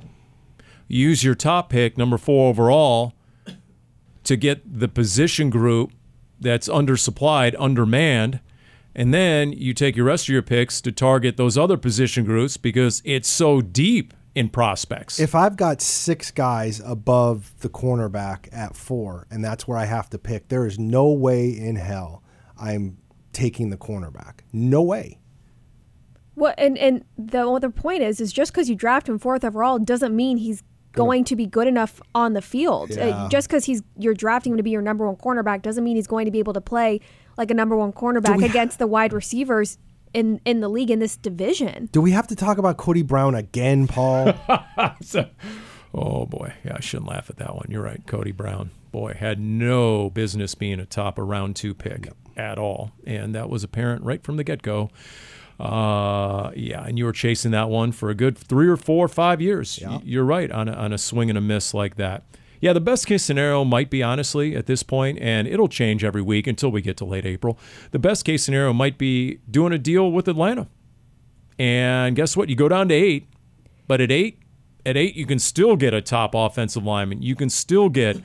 [0.87, 3.15] Use your top pick, number four overall,
[4.25, 5.93] to get the position group
[6.39, 8.41] that's undersupplied, undermanned,
[8.95, 12.59] and then you take your rest of your picks to target those other position groups
[12.59, 15.19] because it's so deep in prospects.
[15.19, 20.09] If I've got six guys above the cornerback at four, and that's where I have
[20.11, 22.23] to pick, there is no way in hell
[22.61, 22.99] I'm
[23.33, 24.41] taking the cornerback.
[24.53, 25.19] No way.
[26.35, 29.79] What and and the other point is is just because you draft him fourth overall
[29.79, 30.63] doesn't mean he's
[30.93, 32.97] going to be good enough on the field.
[32.97, 35.97] Uh, just because he's you're drafting him to be your number one cornerback doesn't mean
[35.97, 37.01] he's going to be able to play
[37.37, 39.79] like a number one cornerback we- against the wide receivers
[40.15, 41.89] in in the league in this division.
[41.93, 44.35] Do we have to talk about Cody Brown again, Paul?
[45.03, 45.29] So-
[45.95, 47.67] oh boy, yeah, I shouldn't laugh at that one.
[47.69, 48.71] You're right, Cody Brown.
[48.93, 53.49] Boy, had no business being a top of round two pick at all, and that
[53.51, 54.91] was apparent right from the get go.
[55.59, 59.09] Uh, yeah, and you were chasing that one for a good three or four or
[59.09, 59.79] five years.
[59.83, 62.23] Y- You're right on a, on a swing and a miss like that.
[62.61, 66.23] Yeah, the best case scenario might be honestly at this point, and it'll change every
[66.23, 67.59] week until we get to late April.
[67.91, 70.69] The best case scenario might be doing a deal with Atlanta.
[71.59, 72.49] And guess what?
[72.49, 73.29] You go down to eight,
[73.87, 74.43] but at eight,
[74.85, 77.23] at eight, you can still get a top offensive lineman.
[77.23, 78.19] You can still get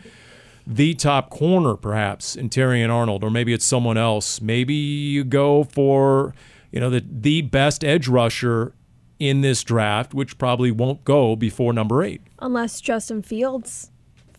[0.68, 4.42] the top corner, perhaps, in Terrion Arnold, or maybe it's someone else.
[4.42, 6.34] Maybe you go for,
[6.72, 8.74] you know, the the best edge rusher
[9.20, 12.22] in this draft, which probably won't go before number eight.
[12.40, 13.92] Unless Justin Fields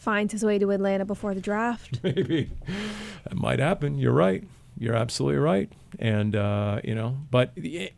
[0.06, 1.98] finds his way to Atlanta before the draft.
[2.04, 2.48] maybe
[3.24, 3.98] that might happen.
[3.98, 4.44] You're right.
[4.78, 5.68] You're absolutely right.
[5.98, 7.50] And uh, you know, but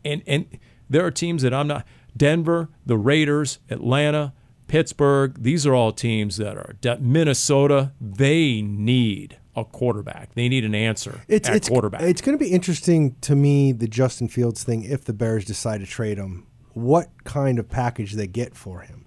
[0.03, 1.85] and and there are teams that I'm not.
[2.17, 4.33] Denver, the Raiders, Atlanta,
[4.67, 5.35] Pittsburgh.
[5.39, 7.91] These are all teams that are Minnesota.
[8.01, 10.33] They need a quarterback.
[10.33, 12.01] They need an answer It's at it's quarterback.
[12.01, 15.81] It's going to be interesting to me the Justin Fields thing if the Bears decide
[15.81, 16.47] to trade him.
[16.73, 19.05] What kind of package they get for him?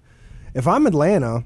[0.53, 1.43] If I'm Atlanta,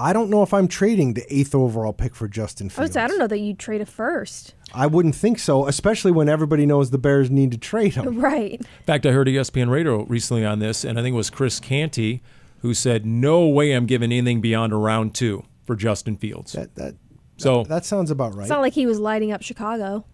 [0.00, 2.94] I don't know if I'm trading the eighth overall pick for Justin Fields.
[2.94, 4.54] say, I don't know that you trade a first.
[4.72, 8.18] I wouldn't think so, especially when everybody knows the Bears need to trade him.
[8.20, 8.54] Right.
[8.60, 11.60] In fact, I heard ESPN Radio recently on this, and I think it was Chris
[11.60, 12.22] Canty
[12.62, 16.74] who said, "No way I'm giving anything beyond a round two for Justin Fields." That
[16.76, 16.94] that
[17.36, 18.42] so that sounds about right.
[18.42, 20.04] It's not like he was lighting up Chicago.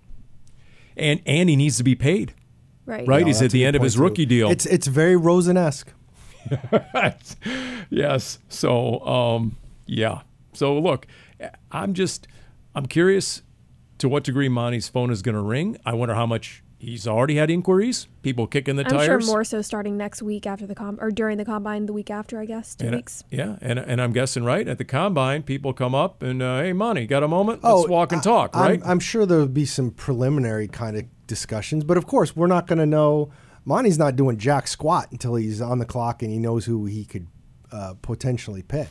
[0.97, 2.33] and and he needs to be paid.
[2.87, 3.07] Right.
[3.07, 3.23] Right?
[3.23, 4.03] No, He's at the end of his too.
[4.03, 4.49] rookie deal.
[4.51, 5.93] It's it's very Rosen-esque.
[7.91, 8.39] yes.
[8.49, 9.57] So, um,
[9.87, 10.21] yeah.
[10.53, 11.07] So look,
[11.71, 12.27] I'm just,
[12.75, 13.43] I'm curious
[13.99, 15.77] to what degree Monti's phone is going to ring.
[15.85, 19.09] I wonder how much he's already had inquiries, people kicking the tires.
[19.09, 21.93] I'm sure more so starting next week after the com or during the combine the
[21.93, 22.75] week after, I guess.
[22.75, 23.25] Two And, uh, weeks.
[23.31, 26.73] yeah, and and I'm guessing right at the combine, people come up and uh, hey,
[26.73, 27.61] Monti, got a moment?
[27.63, 28.81] Oh, Let's walk and talk, I'm- right?
[28.85, 32.79] I'm, sure there'll be some preliminary kind of discussions, but of course, we're not going
[32.79, 33.31] to know.
[33.65, 37.05] Monti's not doing jack squat until he's on the clock and he knows who he
[37.05, 37.27] could
[37.73, 38.89] uh, potentially pick.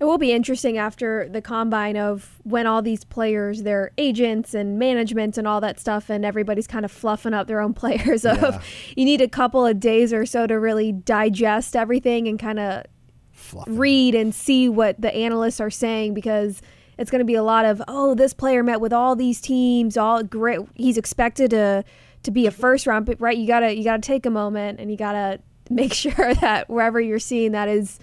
[0.00, 4.78] It will be interesting after the combine of when all these players, their agents and
[4.78, 8.24] management and all that stuff, and everybody's kind of fluffing up their own players.
[8.24, 8.60] Of Yeah.
[8.96, 12.84] you need a couple of days or so to really digest everything and kind of
[13.32, 13.66] Fluff.
[13.68, 16.60] read and see what the analysts are saying because
[16.98, 19.96] it's going to be a lot of oh this player met with all these teams
[19.96, 21.84] all great he's expected to
[22.24, 24.90] to be a first round pick right you gotta you gotta take a moment and
[24.90, 25.40] you gotta
[25.70, 28.00] make sure that wherever you're seeing that is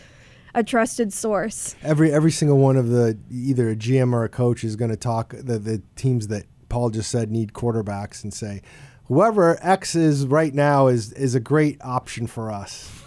[0.56, 4.64] a trusted source Every every single one of the either a GM or a coach
[4.64, 8.62] is going to talk the the teams that Paul just said need quarterbacks and say
[9.06, 13.02] whoever X is right now is is a great option for us.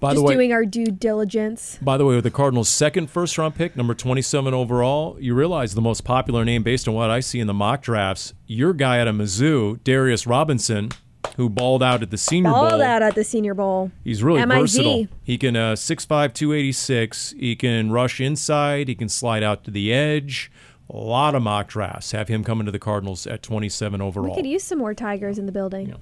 [0.00, 3.10] By just the way, doing our due diligence By the way, with the Cardinals' second
[3.10, 7.10] first round pick, number 27 overall, you realize the most popular name based on what
[7.10, 10.90] I see in the mock drafts, your guy out of Mizzou, Darius Robinson,
[11.36, 12.78] who balled out at the Senior all Bowl.
[12.78, 14.60] that at the senior bowl He's really MIZ.
[14.60, 15.08] versatile.
[15.22, 17.34] He can uh, 6'5", 286.
[17.38, 18.88] He can rush inside.
[18.88, 20.50] He can slide out to the edge.
[20.90, 24.28] A lot of mock drafts have him coming to the Cardinals at 27 overall.
[24.30, 25.94] we could use some more tigers in the building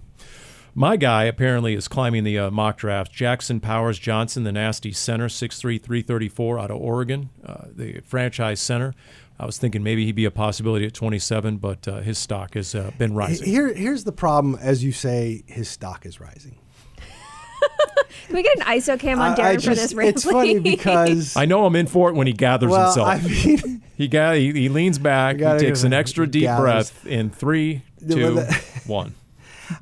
[0.75, 3.13] My guy apparently is climbing the uh, mock draft.
[3.13, 8.93] Jackson Powers Johnson, the nasty center, 6'3", 334 out of Oregon, uh, the franchise center.
[9.39, 12.75] I was thinking maybe he'd be a possibility at 27, but uh, his stock has
[12.75, 13.49] uh, been rising.
[13.49, 16.59] Here here's the problem as you say his stock is rising.
[18.27, 20.59] can we get an iso cam on I- I Darren for just- this it's funny
[20.59, 23.09] because I know I'm in for it when he gathers well, himself.
[23.09, 26.63] I mean he, got, he, he leans back, he takes an extra deep gathers.
[26.63, 28.49] breath in three, Yeah, two, well,
[28.87, 29.15] one.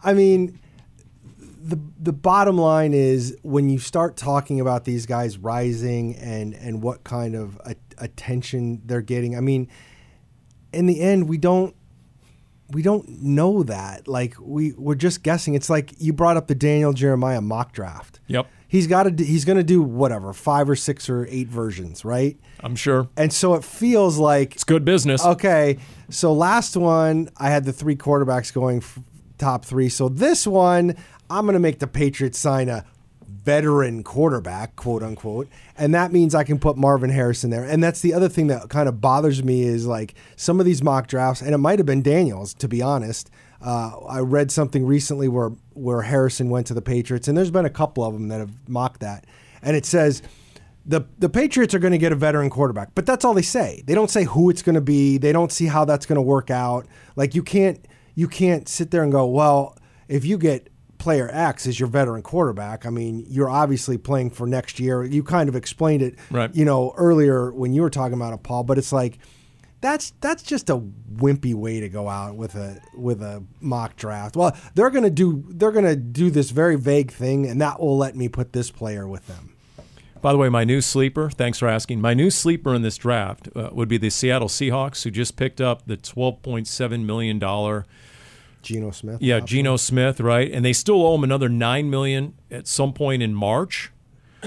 [0.05, 0.59] I mean,
[2.03, 7.05] the bottom line is when you start talking about these guys rising and and what
[7.05, 9.37] kind of a, attention they're getting.
[9.37, 9.69] I mean,
[10.73, 11.77] in the end, we don't
[12.71, 14.09] we don't know that.
[14.09, 15.55] Like we we're just guessing.
[15.55, 18.21] It's like you brought up the Daniel Jeremiah mock draft.
[18.29, 19.25] Yep, He's got to.
[19.25, 22.39] He's going to do whatever five or six or eight versions, right?
[22.61, 23.09] I'm sure.
[23.17, 25.25] And so it feels like It's good business.
[25.25, 25.79] Okay,
[26.09, 29.01] so last one I had the three quarterbacks going f-
[29.39, 29.89] top three.
[29.89, 30.95] So this one
[31.31, 32.85] I'm going to make the Patriots sign a
[33.27, 37.65] veteran quarterback, quote unquote, and that means I can put Marvin Harrison there.
[37.65, 40.83] And that's the other thing that kind of bothers me is like some of these
[40.83, 43.31] mock drafts, and it might have been Daniels to be honest.
[43.63, 47.65] Uh, I read something recently where where Harrison went to the Patriots, and there's been
[47.65, 49.27] a couple of them that have mocked that,
[49.63, 50.23] and it says
[50.85, 53.83] the the Patriots are going to get a veteran quarterback, but that's all they say.
[53.87, 55.19] They don't say who it's going to be.
[55.19, 56.87] They don't see how that's going to work out.
[57.17, 59.77] Like you can't you can't sit there and go, well,
[60.09, 60.69] if you get
[61.01, 65.03] player X is your veteran quarterback, I mean, you're obviously playing for next year.
[65.05, 66.55] You kind of explained it, Right.
[66.55, 68.63] you know, earlier when you were talking about it, Paul.
[68.63, 69.19] But it's like
[69.81, 74.37] that's that's just a wimpy way to go out with a with a mock draft.
[74.37, 78.15] Well, they're gonna do they're gonna do this very vague thing, and that will let
[78.15, 79.55] me put this player with them.
[80.23, 82.03] By the way, my new sleeper, thanks for asking.
[82.03, 85.63] My new sleeper in this draft uh, would be the Seattle Seahawks, who just picked
[85.63, 87.39] up the $12.7 million.
[88.63, 89.21] Geno Smith.
[89.21, 89.47] Yeah, option.
[89.47, 90.51] Geno Smith, right?
[90.51, 93.91] And they still owe him another 9 million at some point in March.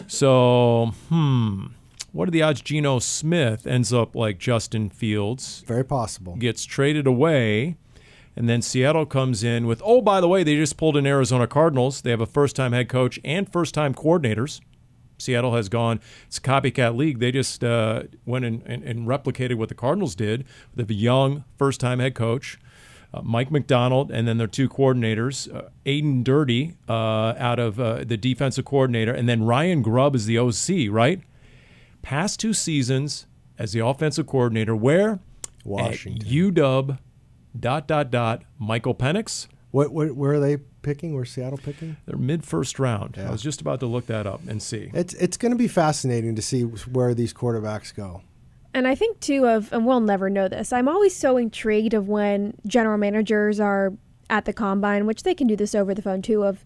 [0.07, 1.66] So, hmm,
[2.11, 6.36] what are the odds Geno Smith ends up like Justin Fields, Very possible.
[6.36, 7.78] gets traded away,
[8.36, 11.47] and then Seattle comes in with, oh, by the way, they just pulled in Arizona
[11.47, 12.01] Cardinals.
[12.01, 14.61] They have a first time head coach and first time coordinators.
[15.20, 17.20] Seattle has gone, it's a copycat league.
[17.20, 20.43] They just uh, went and, and, and replicated what the Cardinals did.
[20.76, 22.59] They have a young first time head coach,
[23.14, 28.03] uh, Mike Macdonald, and then their two coordinators, uh, Aden Durde uh, out of uh,
[28.03, 31.22] the defensive coordinator, and then Ryan Grubb is the OC, right?
[32.01, 35.20] Past two seasons as the offensive coordinator, where?
[35.64, 36.28] Washington.
[36.28, 36.97] At UW,
[37.57, 39.47] dot, dot, dot, Michael Penix.
[39.72, 41.16] What, what where are they picking?
[41.16, 41.97] Where's Seattle picking?
[42.05, 43.16] They're mid first round.
[43.18, 43.30] Yeah.
[43.30, 44.91] I was just about to look that up and see.
[44.93, 48.22] It's it's going to be fascinating to see where these quarterbacks go.
[48.74, 50.74] And I think too of, and we'll never know this.
[50.74, 53.94] I'm always so intrigued of when general managers are
[54.30, 56.44] at the combine, which they can do this over the phone too.
[56.44, 56.66] Of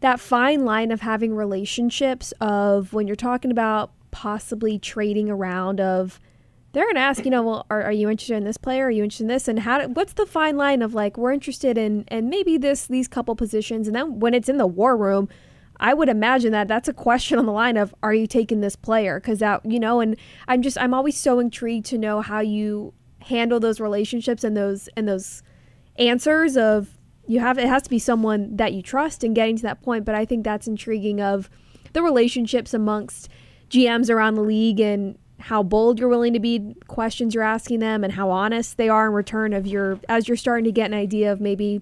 [0.00, 6.20] that fine line of having relationships of when you're talking about possibly trading around of
[6.72, 8.86] they're going to ask, you know, well, are, are you interested in this player?
[8.86, 9.48] Are you interested in this?
[9.48, 9.78] And how?
[9.78, 13.34] Do, what's the fine line of like we're interested in and maybe this these couple
[13.34, 15.28] positions, and then when it's in the war room,
[15.80, 18.76] I would imagine that that's a question on the line of are you taking this
[18.76, 19.20] player?
[19.20, 20.16] Because that you know, and
[20.46, 24.88] I'm just I'm always so intrigued to know how you handle those relationships and those
[24.96, 25.42] and those
[25.96, 29.62] answers of you have it has to be someone that you trust and getting to
[29.62, 30.04] that point.
[30.04, 31.48] But I think that's intriguing of
[31.92, 33.28] the relationships amongst
[33.70, 38.02] GMs around the league and how bold you're willing to be, questions you're asking them,
[38.02, 40.94] and how honest they are in return of your as you're starting to get an
[40.94, 41.80] idea of maybe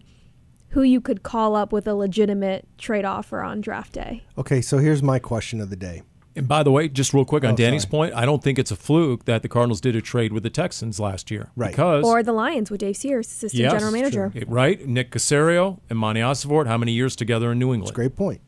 [0.77, 4.23] who you could call up with a legitimate trade offer on draft day.
[4.37, 6.03] Okay, so here's my question of the day.
[6.37, 7.91] And by the way, just real quick on Oh, Dani's sorry.
[8.11, 10.51] point, I don't think it's a fluke that the Cardinals did a trade with the
[10.51, 11.49] Texans last year.
[11.57, 11.71] Right.
[11.71, 14.31] Because Or the Lions with Dave Sears, assistant Yes, general manager.
[14.35, 17.95] it- right, Nick Caserio and Monti Ossenfort, how many years together in New England?
[17.95, 18.43] Great point.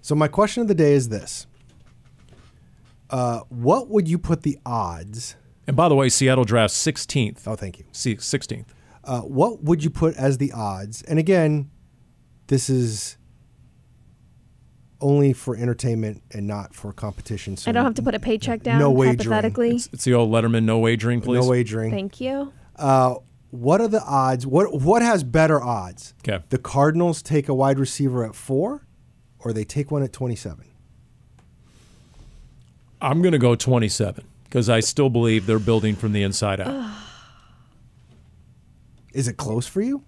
[0.00, 1.46] So my question of the day is this:
[3.10, 5.36] uh, What would you put the odds?
[5.68, 7.46] And by the way, Seattle drafts 16th.
[7.46, 7.84] Oh, thank you.
[7.92, 8.66] See, 16th.
[9.04, 11.02] Uh, what would you put as the odds?
[11.02, 11.70] And again,
[12.46, 13.16] this is
[15.00, 17.56] only for entertainment and not for competition.
[17.56, 19.18] So I don't have to put a paycheck down, No wagering.
[19.18, 19.70] hypothetically.
[19.76, 21.40] It's, it's the old Letterman no wagering, please.
[21.44, 21.90] no wagering.
[21.90, 22.52] Thank you.
[22.76, 23.16] Uh,
[23.50, 24.46] what are the odds?
[24.46, 26.14] What what has better odds?
[26.26, 26.42] Okay.
[26.48, 28.86] The Cardinals take a wide receiver at four,
[29.40, 30.64] or they take one at twenty-seven.
[33.00, 36.88] I'm going to go 27 because I still believe they're building from the inside out.
[39.12, 40.02] Is it close for you?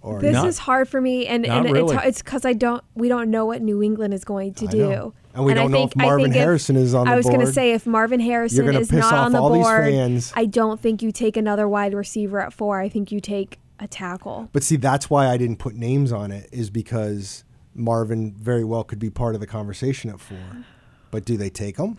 [0.00, 1.94] Or This Not- is hard for me, and, not and really.
[1.96, 4.70] it's it's because I don't we don't know what New England is going to I
[4.70, 5.14] do, know.
[5.34, 7.16] And we I don't know think- if I Marvin think if- Harrison is on I
[7.16, 10.30] was gonna say if Marvin Harrison is not on the board, fans.
[10.36, 12.80] I don't think you take another wide receiver at four.
[12.80, 14.50] I think you take a tackle.
[14.52, 17.42] But see, that's why I didn't put names on it, is because
[17.74, 20.38] Marvin very well could be part of the conversation at four.
[21.10, 21.96] But do they take him?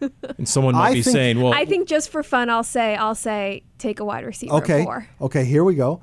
[0.38, 2.94] And someone might I be think- saying, well, I think just for fun, I'll say
[2.96, 4.84] I'll say take a wide receiver Okay.
[4.84, 5.08] four.
[5.20, 6.02] Okay, here we go.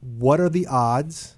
[0.00, 1.36] What are the odds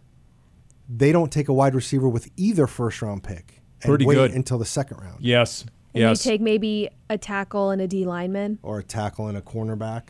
[0.88, 3.62] they don't take a wide receiver with either first round pick?
[3.82, 4.30] And Pretty wait good.
[4.32, 5.18] until the second round.
[5.20, 5.62] yes,
[5.92, 6.24] And yes.
[6.24, 8.58] you take maybe a tackle and a D lineman.
[8.62, 10.08] Or a tackle and a cornerback.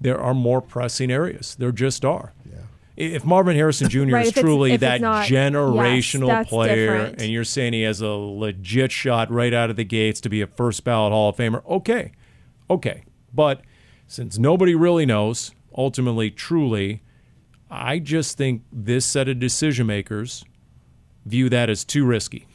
[0.00, 1.54] there are more pressing areas.
[1.58, 2.32] There just are.
[2.48, 2.62] Yeah.
[2.98, 3.98] If Marvin Harrison Jr.
[4.08, 7.22] Right, is truly that not- generational that's player, different.
[7.22, 10.40] and you're saying he has a legit shot right out of the gates to be
[10.40, 12.10] a first ballot Hall of Famer, okay,
[12.68, 13.04] okay.
[13.32, 13.60] But
[14.08, 17.02] since nobody really knows, ultimately, truly,
[17.70, 20.44] I just think this set of decision makers
[21.24, 22.48] view that as too risky.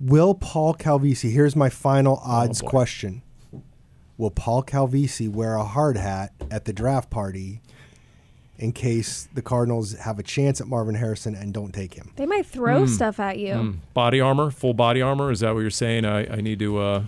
[0.00, 2.68] Will Paul Calvisi, here's my final oh, odds boy.
[2.68, 3.22] question.
[4.16, 7.60] Will Paul Calvisi wear a hard hat at the draft party
[8.62, 12.12] in case the Cardinals have a chance at Marvin Harrison and don't take him?
[12.16, 13.78] They might throw stuff at you.
[13.92, 15.30] Body armor, full body armor.
[15.30, 16.04] Is that what you're saying?
[16.04, 16.78] I, I need to.
[16.78, 17.02] Uh,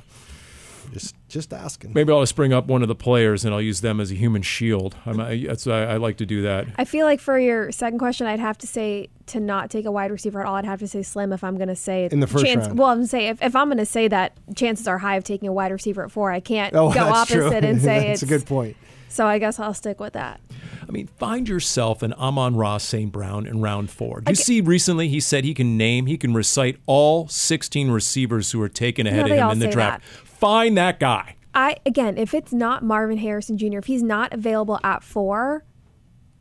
[0.93, 1.93] Just just asking.
[1.95, 4.15] Maybe I'll just bring up one of the players and I'll use them as a
[4.15, 4.95] human shield.
[5.07, 6.67] I'm, I, that's I, I like to do that.
[6.79, 9.91] I feel like for your second question, I'd have to say to not take a
[9.91, 10.55] wide receiver at all.
[10.55, 12.67] I'd have to say Slim if I'm going to say In the first chance.
[12.67, 12.79] round.
[12.79, 15.17] Well, I'm going to say if, if I'm going to say that chances are high
[15.17, 17.51] of taking a wide receiver at four, I can't Oh, go opposite true.
[17.51, 18.77] and say that's it's a good point.
[19.09, 20.41] So I guess I'll stick with that.
[20.87, 23.11] I mean, find yourself an Amon-Ra St.
[23.11, 24.21] Brown in round four.
[24.21, 28.53] Do you see recently he said he can name, he can recite all 16 receivers
[28.53, 30.05] who are taken ahead of him in the draft.
[30.05, 31.37] Find that guy.
[31.55, 35.65] I again, if it's not Marvin Harrison Jr., if he's not available at four,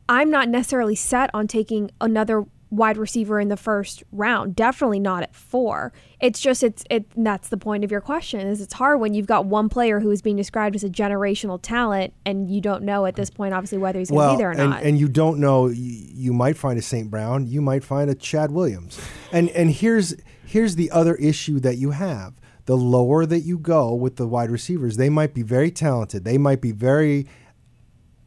[0.08, 2.44] I'm not necessarily set on taking another
[2.76, 4.56] wide receiver in the first round.
[4.56, 5.92] Definitely not at four.
[6.20, 7.06] It's just it's it.
[7.16, 8.40] That's the point of your question.
[8.40, 11.58] Is it's hard when you've got one player who is being described as a generational
[11.60, 14.38] talent, and you don't know at this point, obviously, whether he's going to Well, be
[14.38, 14.82] there or and, not.
[14.82, 15.66] and you don't know.
[15.68, 15.74] You,
[16.14, 17.10] you might find a St.
[17.10, 17.46] Brown.
[17.46, 19.00] You might find a Chad Williams.
[19.32, 20.14] And and here's
[20.46, 22.40] here's the other issue that you have.
[22.66, 26.24] The lower that you go with the wide receivers, they might be very talented.
[26.24, 27.26] They might be very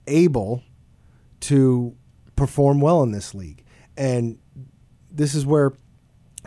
[0.06, 0.64] able
[1.42, 1.96] to
[2.36, 3.64] perform well in this league.
[3.98, 4.38] And
[5.12, 5.74] this is where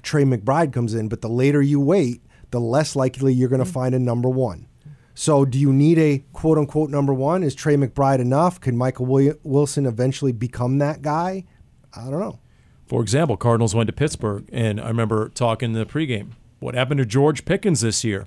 [0.02, 1.08] Trey McBride comes in.
[1.08, 3.72] But the later you wait, the less likely you're going to mm.
[3.72, 4.66] find a number one.
[5.14, 7.42] So, do you need a quote unquote number one?
[7.42, 8.60] Is Trey McBride enough?
[8.60, 11.44] Can Michael Willi- Wilson eventually become that guy?
[11.94, 12.38] I don't know.
[12.86, 16.30] For example, Cardinals went to Pittsburgh, and I remember talking in the pregame.
[16.58, 18.26] What happened to George Pickens this year?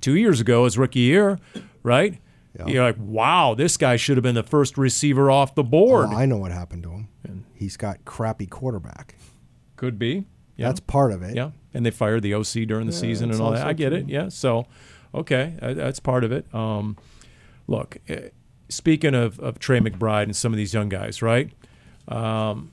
[0.00, 1.38] Two years ago, his rookie year,
[1.82, 2.20] right?
[2.66, 6.10] You're like, wow, this guy should have been the first receiver off the board.
[6.10, 7.08] Well, I know what happened to him.
[7.24, 9.16] And He's got crappy quarterback.
[9.76, 10.24] Could be.
[10.56, 10.66] Yeah.
[10.68, 11.34] That's part of it.
[11.34, 13.66] Yeah, and they fired the OC during the season and all that.
[13.66, 13.98] I get true.
[13.98, 14.08] it.
[14.08, 14.66] Yeah, so
[15.14, 16.52] okay, uh, that's part of it.
[16.54, 16.98] Um,
[17.66, 18.28] look, eh,
[18.68, 21.50] speaking of, of Trey McBride and some of these young guys, right?
[22.06, 22.72] Um,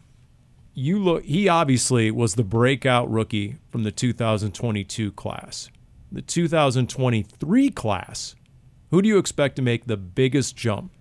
[0.74, 1.24] you look.
[1.24, 5.70] He obviously was the breakout rookie from the 2022 class.
[6.12, 8.36] The 2023 class.
[8.92, 10.92] Who do you expect to make the biggest jump?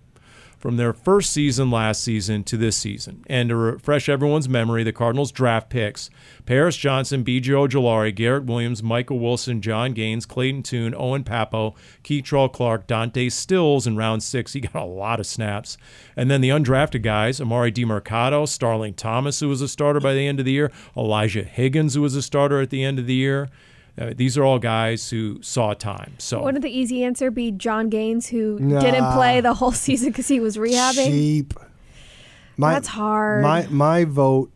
[0.59, 3.23] from their first season last season to this season.
[3.27, 6.09] And to refresh everyone's memory, the Cardinals draft picks
[6.45, 7.51] Paris Johnson, B.J.
[7.53, 13.87] Ojulari, Garrett Williams, Michael Wilson, Jon Gaines, Clayton Tune, Owen Pappoe, Kei'Trel Clark, Dante Stills
[13.87, 14.53] in round six.
[14.53, 15.77] He got a lot of snaps.
[16.15, 20.27] And then the undrafted guys Emari Demercado, Starling Thomas, who was a starter by the
[20.27, 23.15] end of the year, Elijah Higgins, who was a starter at the end of the
[23.15, 23.49] year.
[23.99, 26.13] Uh, these are all guys who saw time.
[26.19, 28.79] So Wouldn't the easy answer be Jon Gaines, who Nah.
[28.79, 31.07] didn't play the whole season because he was rehabbing?
[31.07, 31.53] Cheap.
[32.55, 33.43] My, That's hard.
[33.43, 34.51] My my vote,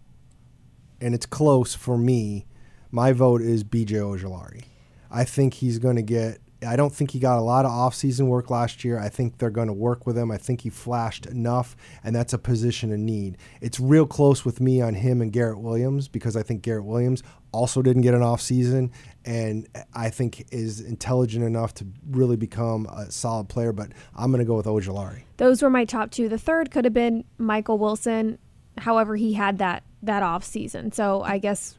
[1.02, 2.46] and it's close for me.
[2.92, 3.96] My vote is B.J.
[3.96, 4.64] Ojulari.
[5.10, 6.40] I think he's going to get.
[6.66, 8.98] I don't think he got a lot of offseason work last year.
[8.98, 10.32] I think they're going to work with him.
[10.32, 11.76] I think he flashed enough,
[12.06, 13.38] and that's a position of need.
[13.62, 17.22] It's real close with me on him and Garrett Williams because I think Garrett Williams
[17.54, 18.92] also didn't get an offseason
[19.26, 23.72] and I think is intelligent enough to really become a solid player.
[23.72, 25.22] But I'm going to go with Ojulari.
[25.38, 26.28] Those were my top two.
[26.28, 28.38] The third could have been Michael Wilson.
[28.78, 30.92] However, he had that that off season.
[30.92, 31.78] So I guess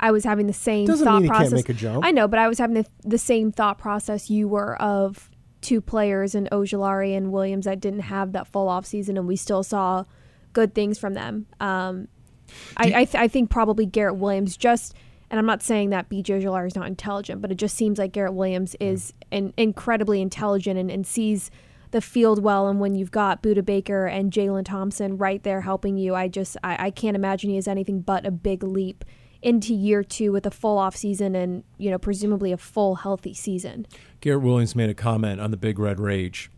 [0.00, 1.52] I was having the same Doesn't thought mean he can't process.
[1.52, 2.04] make a jump.
[2.04, 5.30] I know, but I was having the, the same thought process you were of
[5.60, 9.36] two players in Ojulari and Williams that didn't have that full off season, and we
[9.36, 10.04] still saw
[10.52, 11.46] good things from them.
[11.60, 12.08] Um,
[12.76, 14.94] I I, th- I think probably Garrett Williams just.
[15.30, 18.12] And I'm not saying that BJ Ojulari is not intelligent, but it just seems like
[18.12, 21.50] Garrett Williams is an incredibly intelligent and, and sees
[21.90, 22.68] the field well.
[22.68, 26.56] And when you've got Budda Baker and Jalen Thompson right there helping you, I just
[26.62, 29.04] I, I can't imagine he is anything but a big leap
[29.40, 33.34] into year two with a full off season and you know presumably a full healthy
[33.34, 33.86] season.
[34.20, 36.50] Garrett Williams made a comment on the Big Red Rage.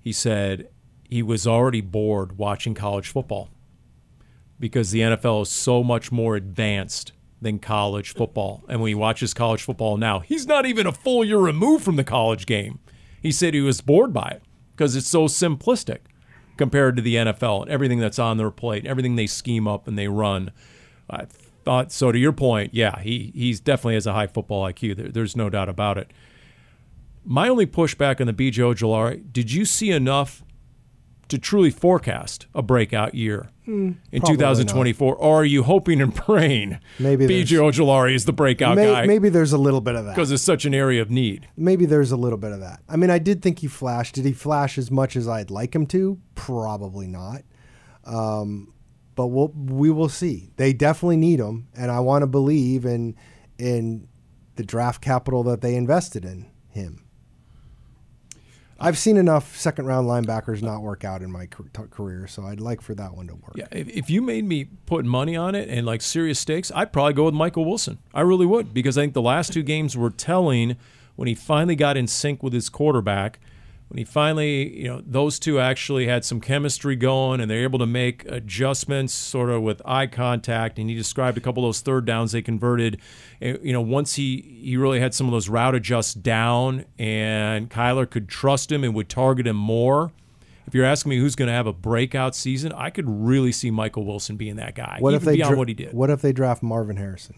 [0.00, 0.68] He said
[1.08, 3.48] he was already bored watching college football
[4.60, 8.64] because the NFL is so much more advanced than college football.
[8.68, 11.96] And when he watches college football now, he's not even a full year removed from
[11.96, 12.80] the college game.
[13.20, 14.42] He said he was bored by it
[14.74, 15.98] because it's so simplistic
[16.56, 19.96] compared to the NFL and everything that's on their plate, everything they scheme up and
[19.96, 20.50] they run.
[21.08, 21.26] I
[21.64, 22.12] thought so.
[22.12, 24.96] To your point, yeah, he he's definitely has a high football IQ.
[24.96, 26.12] There, there's no doubt about it.
[27.24, 30.42] My only pushback on the BJ Ojulari, did you see enough
[31.28, 35.16] to truly forecast a breakout year in Hmm, probably 2024?
[35.16, 39.28] Or are you hoping and praying Maybe BJ Ojulari is the breakout May- guy maybe
[39.28, 40.14] there's a little bit of that.
[40.14, 41.48] because it's such an area of need?
[41.56, 42.80] Maybe there's a little bit of that.
[42.88, 44.14] I mean, I did think he flashed.
[44.14, 46.18] Did he flash as much as I'd like him to?
[46.34, 47.42] Probably not.
[48.04, 48.72] Um,
[49.14, 50.50] but we'll, we will see.
[50.56, 53.16] They definitely need him, and I want to believe in
[53.58, 54.08] in
[54.56, 57.04] the draft capital that they invested in him.
[58.80, 62.80] I've seen enough second round linebackers not work out in my career, so I'd like
[62.80, 63.54] for that one to work.
[63.56, 66.92] Yeah, if, if you made me put money on it and like serious stakes, I'd
[66.92, 67.98] probably go with Michael Wilson.
[68.14, 70.76] I really would because I think the last two games were telling
[71.16, 73.40] when he finally got in sync with his quarterback,
[73.88, 77.78] when he finally, you know, those two actually had some chemistry going and they're able
[77.78, 80.78] to make adjustments sort of with eye contact.
[80.78, 83.00] And he described a couple of those third downs they converted.
[83.40, 87.70] And, you know, once he, he really had some of those route adjusts down and
[87.70, 90.12] Kyler could trust him and would target him more.
[90.66, 93.70] If you're asking me who's going to have a breakout season, I could really see
[93.70, 94.98] Michael Wilson being that guy.
[95.00, 95.94] What even if they beyond dra- what he did?
[95.94, 97.36] What if they draft Marvin Harrison?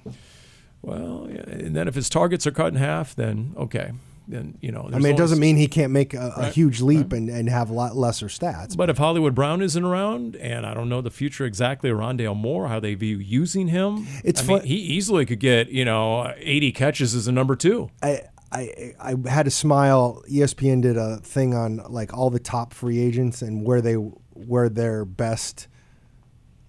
[0.83, 3.93] Well, yeah, and then if his targets are cut in half, then okay,
[4.31, 4.89] then you know.
[4.93, 7.71] I mean, it doesn't mean he can't make a, a huge leap and, and have
[7.71, 8.77] a lot lesser stats.
[8.77, 12.37] But if Hollywood Brown isn't around, and I don't know the future exactly of Rondale
[12.37, 15.85] Moore, how they view using him, It's I mean, fun- he easily could get you
[15.85, 17.91] know 80 catches as a number two.
[18.03, 18.23] I,
[18.53, 20.23] I I had to smile.
[20.31, 24.69] ESPN did a thing on like all the top free agents and where they where
[24.69, 25.69] their best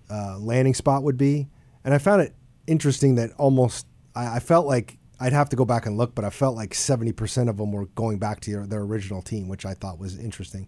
[0.09, 1.47] uh, landing spot would be,
[1.84, 2.36] and I found it
[2.68, 6.26] interesting that almost I, I felt like I'd have to go back and look, but
[6.26, 9.47] I felt like seventy percent of them were going back to their, their original team,
[9.47, 10.67] which I thought was interesting.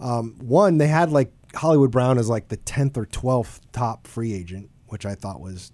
[0.00, 4.34] Um, one, they had like Hollywood Brown as like the tenth or twelfth top free
[4.34, 5.70] agent, which I thought was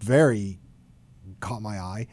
[0.00, 0.60] very
[1.40, 2.06] caught my eye.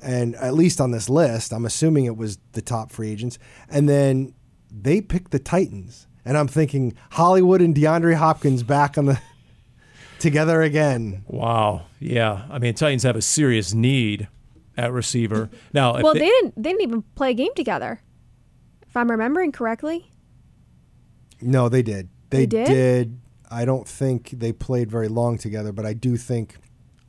[0.00, 3.38] And at least on this list, I'm assuming it was the top free agents.
[3.68, 4.34] And then
[4.70, 6.06] they picked the Titans.
[6.24, 9.20] And I'm thinking Hollywood and DeAndre Hopkins back on the
[10.18, 11.24] together again.
[11.26, 12.44] Wow, yeah.
[12.50, 14.28] I mean, Titans have a serious need
[14.78, 16.00] at receiver now.
[16.00, 16.54] Well, they didn't.
[16.56, 18.00] They didn't even play a game together,
[18.86, 20.10] if I'm remembering correctly.
[21.42, 22.08] No, they did.
[22.30, 23.20] They They, did?
[23.50, 26.56] I don't think they played very long together, but I do think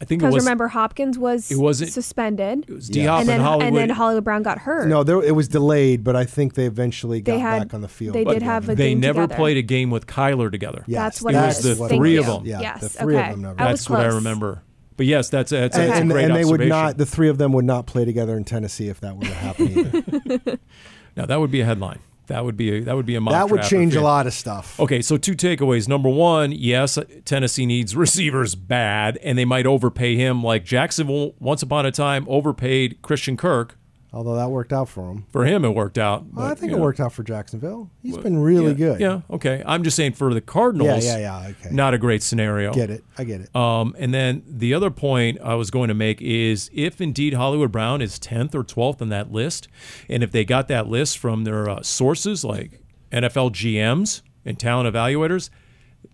[0.01, 2.93] I think Because remember, Hopkins was It wasn't- suspended, it was Yeah.
[2.93, 3.67] D Hop and and, then Hollywood.
[3.67, 4.87] and then Hollywood Brown got hurt.
[4.87, 7.81] no, there, it was delayed, but I think they eventually got They had- back on
[7.81, 8.15] the field.
[8.15, 9.35] they did have a they game never together.
[9.35, 10.85] played a game with Kyler together.
[10.87, 12.21] Yes, That's what It it was the three you.
[12.21, 12.45] of them.
[12.45, 12.79] Yeah, yes.
[12.79, 13.31] the three of okay.
[13.31, 14.63] them never- I was That's what I remember.
[14.99, 16.97] But yes, that's that's, that's and, a and, great and they would not.
[16.97, 20.59] The three of them would not play together in Tennessee if that were to happen.
[21.15, 21.99] now that would be a headline.
[22.27, 24.33] That would be a, that would be a that would after change a lot of
[24.33, 24.77] stuff.
[24.77, 25.87] Okay, so two takeaways.
[25.87, 31.63] Number one, yes, Tennessee needs receivers bad, and they might overpay him like Jacksonville once
[31.63, 33.78] upon a time overpaid Christian Kirk.
[34.11, 35.25] Although that worked out for him.
[35.31, 36.25] For him, it worked out.
[36.33, 37.91] Well, I think it know, worked out for Jacksonville.
[38.01, 38.99] He's been really yeah, good.
[38.99, 39.61] Yeah, okay.
[39.65, 41.69] I'm just saying for the Cardinals, Yeah, yeah, yeah, okay.
[41.69, 42.73] not a great scenario.
[42.73, 43.03] Get it.
[43.19, 43.55] I get it.
[43.55, 47.71] Um, and then the other point I was going to make is if indeed Hollywood
[47.71, 49.67] Brown is 10th or 12th on that list,
[50.09, 52.81] and if they got that list from their uh, sources like
[53.11, 55.51] NFL GMs and talent evaluators,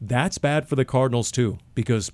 [0.01, 2.11] that's bad for the Cardinals too because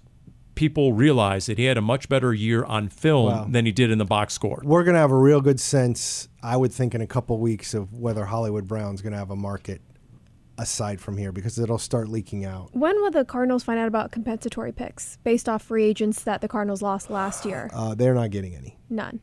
[0.62, 3.48] people realize that he had a much better year on film Wow.
[3.50, 4.62] than he did in the box score.
[4.64, 7.74] We're going to have a real good sense, I would think, in a couple weeks
[7.74, 9.82] of whether Hollywood Brown's going to have a market
[10.60, 12.70] aside from here because it'll start leaking out.
[12.76, 16.48] When will the Cardinals find out about compensatory picks based off free agents that the
[16.48, 17.68] Cardinals lost last year?
[17.74, 18.78] Uh, they're not getting any.
[18.88, 19.20] None.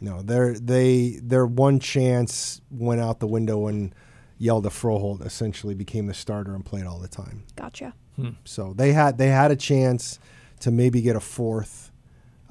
[0.00, 3.92] No, their they their one chance went out the window when
[4.40, 7.44] Hjalte Froholdt essentially became the starter and played all the time.
[7.54, 7.94] Gotcha.
[8.44, 10.18] So they had they had a chance
[10.60, 11.90] to maybe get a fourth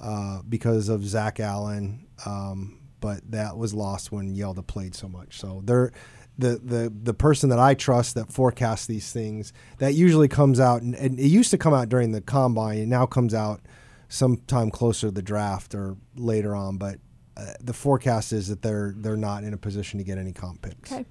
[0.01, 5.39] uh, because of Zach Allen, um, but that was lost when Hjalte played so much.
[5.39, 5.91] So they're
[6.37, 10.81] the the the person that I trust that forecasts these things that usually comes out
[10.81, 12.77] and, and it used to come out during the combine.
[12.77, 13.61] It now comes out
[14.07, 16.99] sometime closer to the draft or later on, but.
[17.37, 20.61] Uh, the forecast is that they're they're not in a position to get any comp
[20.61, 20.91] picks.
[20.91, 21.05] Okay.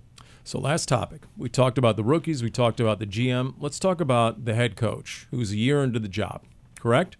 [0.48, 1.24] So, last topic.
[1.36, 3.56] We talked about the rookies, we talked about the GM.
[3.58, 6.42] Let's talk about the head coach, who's a year into the job,
[6.78, 7.16] correct?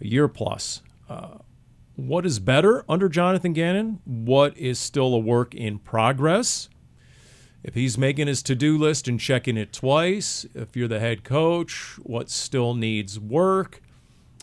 [0.00, 0.82] A year plus.
[1.08, 1.38] Uh,
[1.96, 4.00] what is better under Jonathan Gannon?
[4.04, 6.68] What is still a work in progress?
[7.62, 11.24] If he's making his to do list and checking it twice, if you're the head
[11.24, 13.82] coach, what still needs work?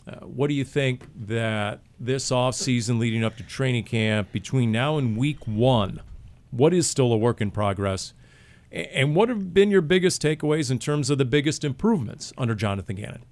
[0.06, 4.98] Uh, what do you think that this offseason leading up to training camp between now
[4.98, 6.02] and week one,
[6.50, 8.12] what is still a work in progress?
[8.70, 12.96] And what have been your biggest takeaways in terms of the biggest improvements under Jonathan
[12.96, 13.22] Gannon?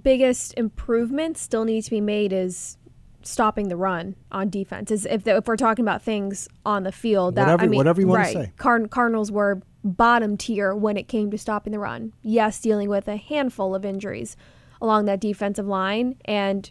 [0.00, 2.78] Biggest improvement still needs to be made is
[3.22, 4.90] stopping the run on defense.
[4.90, 8.00] Is if, if we're talking about things on the field, that Whatever- I mean, whatever
[8.00, 8.52] you wanna say.
[8.56, 12.12] Card- Cardinals were bottom tier when it came to stopping the run.
[12.22, 14.36] Yes, dealing with a handful of injuries
[14.80, 16.68] along that defensive line and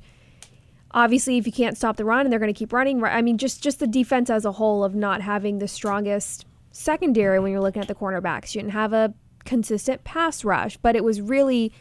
[0.94, 3.22] obviously if you can't stop the run and they're going to keep running right i
[3.22, 7.54] mean just just the defense as a whole of not having the strongest secondary when
[7.54, 9.14] you're looking at the cornerbacks you didn't have a
[9.46, 11.72] consistent pass rush but it was really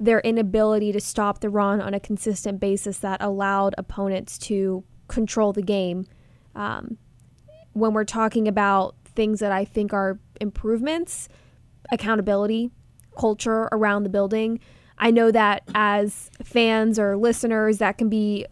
[0.00, 5.52] their inability to stop the run on a consistent basis that allowed opponents to control
[5.52, 6.06] the game
[6.54, 6.98] um,
[7.72, 11.28] when we're talking about things that i think are improvements
[11.90, 12.70] accountability
[13.16, 14.60] culture around the building
[14.98, 18.46] I know that as fans or listeners, that can be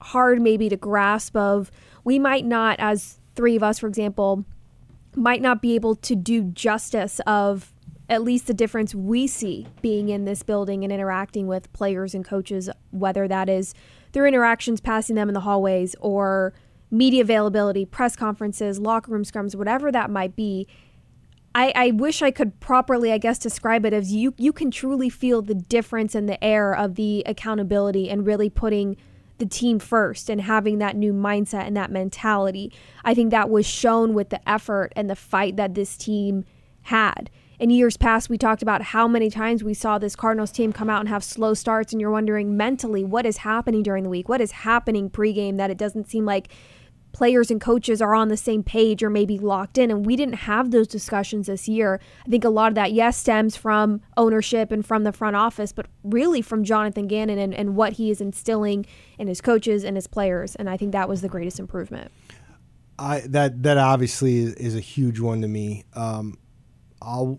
[0.00, 1.36] hard maybe to grasp.
[1.36, 1.70] Of
[2.04, 4.44] we might not, as three of us, for example,
[5.16, 7.72] might not be able to do justice of
[8.08, 12.24] at least the difference we see being in this building and interacting with players and
[12.24, 13.74] coaches, whether that is
[14.12, 16.54] through interactions passing them in the hallways or
[16.90, 20.66] media availability, press conferences, locker room scrums, whatever that might be.
[21.54, 25.08] I, I wish I could properly, I guess, describe it as you you can truly
[25.08, 28.96] feel the difference in the air of the accountability and really putting
[29.38, 32.72] the team first and having that new mindset and that mentality.
[33.04, 36.44] I think that was shown with the effort and the fight that this team
[36.82, 37.30] had.
[37.58, 40.88] In years past, we talked about how many times we saw this Cardinals team come
[40.88, 44.28] out and have slow starts, and you're wondering mentally what is happening during the week,
[44.28, 46.50] what is happening pregame that it doesn't seem like
[47.10, 49.90] players and coaches are on the same page or maybe locked in.
[49.90, 51.98] And we didn't have those discussions this year.
[52.24, 55.72] I think a lot of that, yes, stems from ownership and from the front office,
[55.72, 58.86] but really from Jonathan Gannon and, and what he is instilling
[59.18, 60.54] in his coaches and his players.
[60.54, 62.12] And I think that was the greatest improvement.
[63.00, 65.84] I that that obviously is a huge one to me.
[65.94, 66.36] Um,
[67.02, 67.38] I'll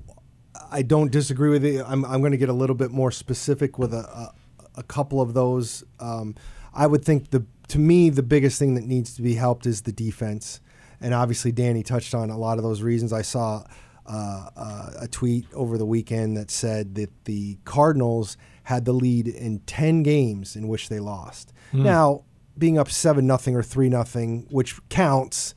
[0.72, 1.84] I don't disagree with it.
[1.86, 4.34] I'm I'm going to get a little bit more specific with a a,
[4.76, 5.84] a couple of those.
[6.00, 6.36] Um,
[6.74, 9.84] I would think the to me, the biggest thing that needs to be helped is
[9.84, 10.60] the defense.
[11.02, 13.14] And obviously, Dani touched on a lot of those reasons.
[13.14, 13.64] I saw
[14.06, 19.28] uh, uh, a tweet over the weekend that said that the Cardinals had the lead
[19.28, 21.54] in 10 games in which they lost.
[21.72, 21.84] Mm.
[21.84, 22.24] Now,
[22.58, 25.54] being up 7 nothing or 3 nothing, which counts,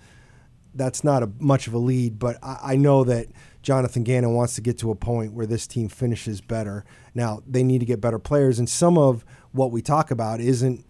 [0.75, 3.27] that's not a, much of a lead, but I, I know that
[3.63, 6.85] Jonathan Gannon wants to get to a point where this team finishes better.
[7.15, 10.85] Now, they need to get better players, and some of what we talk about isn't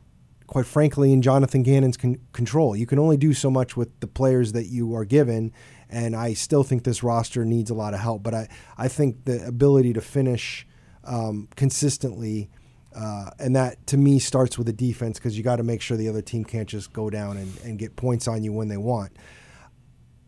[0.53, 2.77] quite frankly, in Jonathan Gannon's con- control.
[2.77, 5.51] You can only do so much with the players that you are given,
[5.89, 8.23] and I still think this roster needs a lot of help.
[8.23, 10.67] But I, I think the ability to finish
[11.05, 12.51] um, consistently,
[12.95, 15.97] uh, and that to me starts with the defense because you got to make sure
[15.97, 18.77] the other team can't just go down and, and get points on you when they
[18.77, 19.13] want.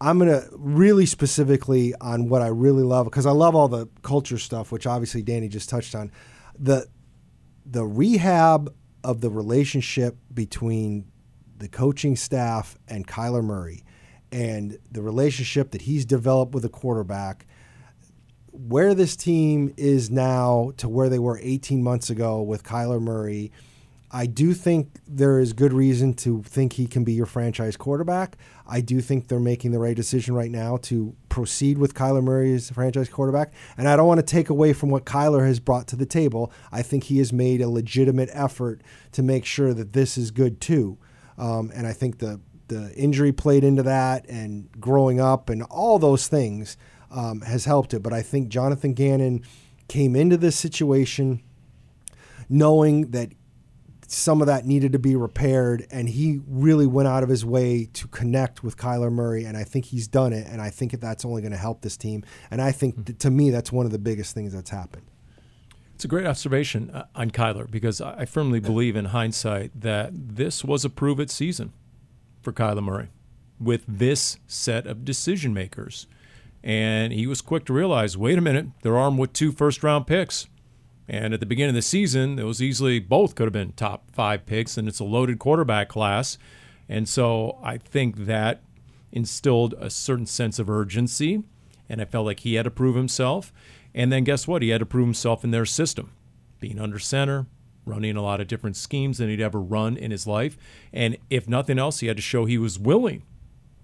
[0.04, 3.88] I'm going to really specifically on what I really love because I love all the
[4.02, 6.12] culture stuff, which obviously Dani just touched on.
[6.58, 6.86] The
[7.64, 11.06] the rehab of the relationship between
[11.56, 13.82] the coaching staff and Kyler Murray
[14.30, 17.46] and the relationship that he's developed with the quarterback,
[18.50, 23.52] where this team is now to where they were 18 months ago with Kyler Murray–
[24.14, 28.36] I do think there is good reason to think he can be your franchise quarterback.
[28.66, 32.54] I do think they're making the right decision right now to proceed with Kyler Murray
[32.54, 33.52] as franchise quarterback.
[33.76, 36.50] And I don't want to take away from what Kyler has brought to the table.
[36.72, 40.60] I think he has made a legitimate effort to make sure that this is good
[40.60, 40.98] too.
[41.36, 45.98] Um, and I think the the injury played into that, and growing up, and all
[45.98, 46.78] those things
[47.10, 48.02] um, has helped it.
[48.02, 49.42] But I think Jonathan Gannon
[49.86, 51.42] came into this situation
[52.48, 53.32] knowing that
[54.06, 57.88] some of that needed to be repaired, and he really went out of his way
[57.94, 61.24] to connect with Kyler Murray, and I think he's done it, and I think that's
[61.24, 63.16] only going to help this team, and I think mm-hmm.
[63.16, 65.06] to me that's one of the biggest things that's happened.
[65.94, 70.64] It's a great observation uh, on Kyler because I firmly believe in hindsight that this
[70.64, 71.72] was a prove it season
[72.42, 73.10] for Kyler Murray
[73.60, 76.06] with this set of decision makers.
[76.64, 80.06] And he was quick to realize wait a minute, they're armed with two first round
[80.06, 80.48] picks.
[81.08, 84.10] And at the beginning of the season, it was easily both could have been top
[84.12, 86.38] five picks, and it's a loaded quarterback class.
[86.88, 88.62] And so I think that
[89.12, 91.42] instilled a certain sense of urgency,
[91.88, 93.52] and I felt like he had to prove himself.
[93.94, 94.62] And then guess what?
[94.62, 96.12] He had to prove himself in their system,
[96.58, 97.46] being under center,
[97.84, 100.56] running a lot of different schemes than he'd ever run in his life.
[100.92, 103.22] And if nothing else, he had to show he was willing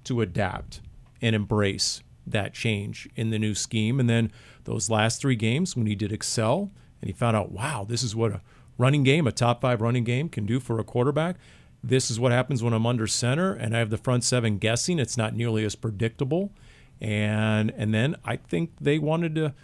[0.04, 0.80] to adapt
[1.20, 4.00] and embrace that change in the new scheme.
[4.00, 4.32] And then
[4.64, 8.14] those last three games, when he did excel, and he found out, wow, this is
[8.14, 8.40] what a
[8.78, 11.36] running game, a top five running game, can do for a quarterback.
[11.82, 14.98] This is what happens when I'm under center and I have the front seven guessing.
[14.98, 16.52] It's not nearly as predictable.
[17.00, 19.54] And and then I think they wanted to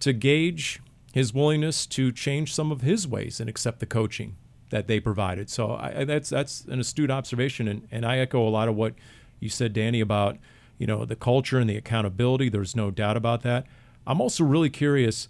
[0.00, 0.80] to gauge
[1.12, 4.36] his willingness to change some of his ways and accept the coaching
[4.70, 5.48] that they provided.
[5.50, 8.94] So I, that's that's an astute observation, and, and I echo a lot of what
[9.40, 10.36] you said, Dani, about
[10.78, 12.48] you know the culture and the accountability.
[12.48, 13.66] There's no doubt about that.
[14.06, 15.28] I'm also really curious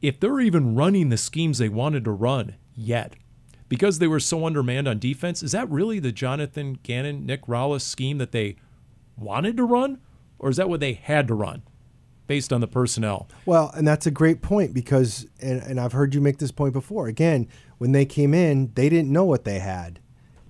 [0.00, 3.14] if they're even running the schemes they wanted to run yet,
[3.68, 7.82] because they were so undermanned on defense, is that really the Jonathan Gannon, Nick Rallis
[7.82, 8.56] scheme that they
[9.16, 10.00] wanted to run?
[10.38, 11.62] Or is that what they had to run
[12.28, 13.28] based on the personnel?
[13.44, 16.72] Well, and that's a great point because, and, and I've heard you make this point
[16.72, 17.08] before.
[17.08, 19.98] Again, when they came in, they didn't know what they had.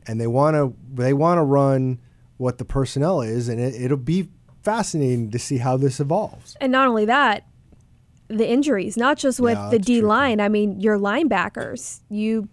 [0.06, 1.98] And they want to they want to run
[2.38, 4.30] what the personnel is, and it, it'll be
[4.62, 6.56] fascinating to see how this evolves.
[6.62, 7.46] And not only that,
[8.28, 10.40] the injuries, not just with yeah, the D line.
[10.40, 12.00] I mean, your linebackers.
[12.08, 12.48] You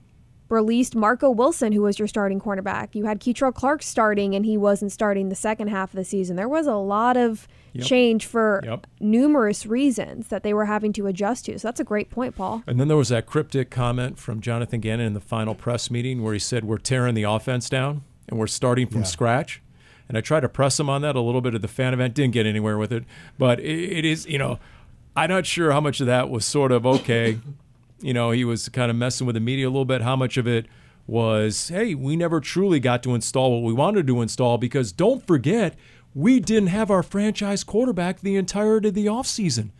[0.48, 2.90] released Marco Wilson, who was your starting cornerback.
[2.94, 6.36] You had Kei'Trel Clark starting, and he wasn't starting the second half of the season.
[6.36, 7.86] There was a lot of Yep.
[7.86, 8.88] change for Yep.
[9.02, 11.60] numerous reasons that they were having to adjust to.
[11.60, 12.64] So that's a great point, Paul.
[12.68, 16.24] And then there was that cryptic comment from Jonathan Gannon in the final press meeting
[16.24, 19.08] where he said, We're tearing the offense down and we're starting from Yeah.
[19.08, 19.62] scratch.
[20.08, 22.14] And I tried to press him on that a little bit at the fan event,
[22.14, 23.04] didn't get anywhere with it.
[23.40, 23.66] But it,
[23.98, 24.60] it is, you know,
[25.16, 27.40] I'm not sure how much of that was sort of okay.
[28.02, 30.02] you know, he was kind of messing with the media a little bit.
[30.02, 30.66] How much of it
[31.08, 35.26] was, hey, we never truly got to install what we wanted to install because don't
[35.26, 35.76] forget,
[36.14, 39.72] we didn't have our franchise quarterback the entirety of the offseason.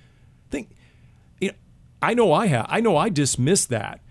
[0.50, 0.70] Think
[1.40, 1.54] you know,
[2.02, 2.66] I know I have.
[2.70, 4.02] I know I dismissed that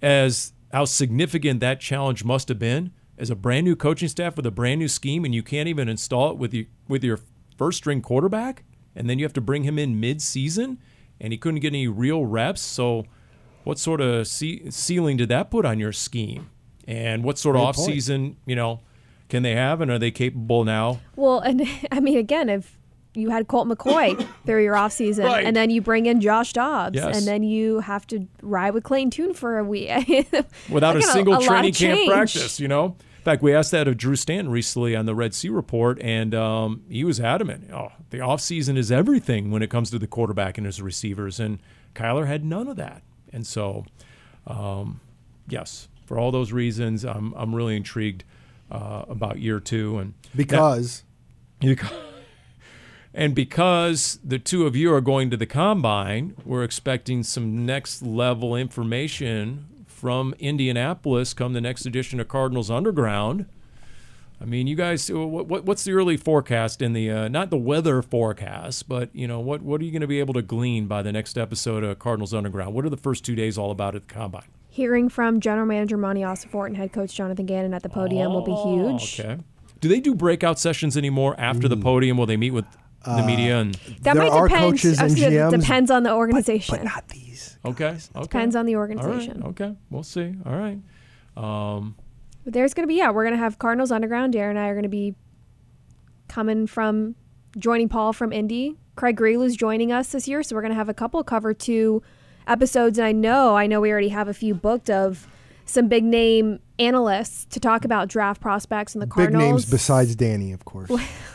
[0.00, 4.46] as how significant that challenge must have been as a brand new coaching staff with
[4.46, 7.18] a brand new scheme, and you can't even install it with you with your
[7.58, 8.64] first string quarterback,
[8.96, 10.78] and then you have to bring him in mid season,
[11.20, 12.60] and he couldn't get any real reps.
[12.60, 13.04] So,
[13.64, 16.50] what sort of ce- ceiling did that put on your scheme?
[16.88, 18.36] And what sort of Great off point.
[18.46, 18.80] you know,
[19.28, 21.00] can they have, and are they capable now?
[21.16, 21.62] Well, and
[21.92, 22.76] I mean, again, if
[23.14, 25.44] you had Colt McCoy through your offseason, Right.
[25.44, 27.16] and then you bring in Josh Dobbs, Yes.
[27.16, 29.90] and then you have to ride with Clayton Tune for a week.
[30.70, 32.10] without a single lot of training camp change.
[32.10, 32.96] practice, you know?
[33.22, 36.34] In fact, we asked that of Drew Stanton recently on the Red Sea Report, and
[36.34, 37.70] um, he was adamant.
[37.72, 41.60] Oh, the offseason is everything when it comes to the quarterback and his receivers, and
[41.94, 43.02] Kyler had none of that.
[43.32, 43.84] And so,
[44.44, 45.00] um,
[45.46, 48.24] yes, for all those reasons, I'm, I'm really intrigued
[48.72, 49.98] uh, about year two.
[49.98, 51.04] And Because
[51.60, 51.92] Beca-
[53.14, 58.02] And because the two of you are going to the combine, we're expecting some next
[58.02, 59.66] level information
[60.02, 63.46] from Indianapolis come the next edition of Cardinals Underground.
[64.40, 67.56] I mean, you guys, what, what, what's the early forecast in the uh, not the
[67.56, 70.88] weather forecast, but you know what what are you going to be able to glean
[70.88, 72.74] by the next episode of Cardinals Underground?
[72.74, 74.48] What are the first two days all about at the combine?
[74.68, 78.42] Hearing from General Manager Monti Ossenfort and Head Coach Jonathan Gannon at the podium will
[78.42, 79.20] be huge.
[79.20, 79.42] Oh, Okay.
[79.78, 82.16] Do they do breakout sessions anymore after the podium?
[82.16, 82.64] Will they meet with
[83.04, 84.64] the media and That There might are depend.
[84.72, 86.76] coaches and gonna- GMs, depends on the organization.
[86.76, 87.58] but not these.
[87.64, 87.96] Okay.
[88.14, 88.22] Okay.
[88.22, 88.90] Depends on the All right.
[88.96, 89.42] organization.
[89.44, 89.74] Okay.
[89.90, 90.34] We'll see.
[90.46, 90.78] All right.
[91.36, 91.94] Um,
[92.44, 94.34] But there's going to be, yeah, we're going to have Cardinals Underground.
[94.34, 95.14] Darren and I are going to be
[96.28, 97.14] coming from,
[97.56, 98.76] joining Paul from Indy.
[98.96, 102.02] Craig Grialou's joining us this year, so we're going to have a couple cover two
[102.46, 102.98] episodes.
[102.98, 105.26] And I know, I know we already have a few booked of
[105.64, 109.30] some big name analysts to talk about draft prospects and the Cardinals.
[109.30, 109.62] Big Cardinals.
[109.62, 110.90] names besides Dani, of course.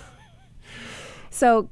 [1.37, 1.69] So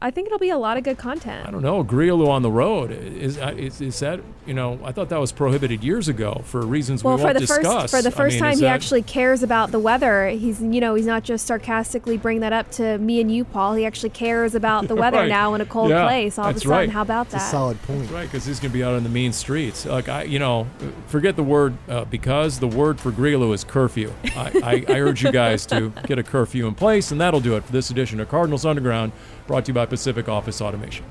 [0.00, 1.46] I think it'll be a lot of good content.
[1.48, 1.82] I don't know.
[1.82, 4.78] Grialou on the road is, uh, is is that you know?
[4.84, 7.90] I thought that was prohibited years ago for reasons Well, we won't the discuss.
[7.90, 10.28] first for the I first mean, time he that- actually cares about the weather.
[10.28, 13.74] He's you know he's not just sarcastically bringing that up to me and you, Paul.
[13.74, 15.28] He actually cares about the weather Right.
[15.28, 16.38] now in a cold Yeah, place.
[16.38, 16.90] All of a sudden, right.
[16.90, 17.50] how about It's a that?
[17.50, 18.10] solid point.
[18.10, 19.84] Right, because he's going to be out on the mean streets.
[19.84, 20.68] Like I, you know,
[21.08, 24.12] forget the word uh, because the word for Grialou is curfew.
[24.36, 27.56] I, I, I urge you guys to get a curfew in place, and that'll do
[27.56, 29.10] it for this edition of Cardinals Underground,
[29.48, 31.04] brought to you by Pacific Office Automation.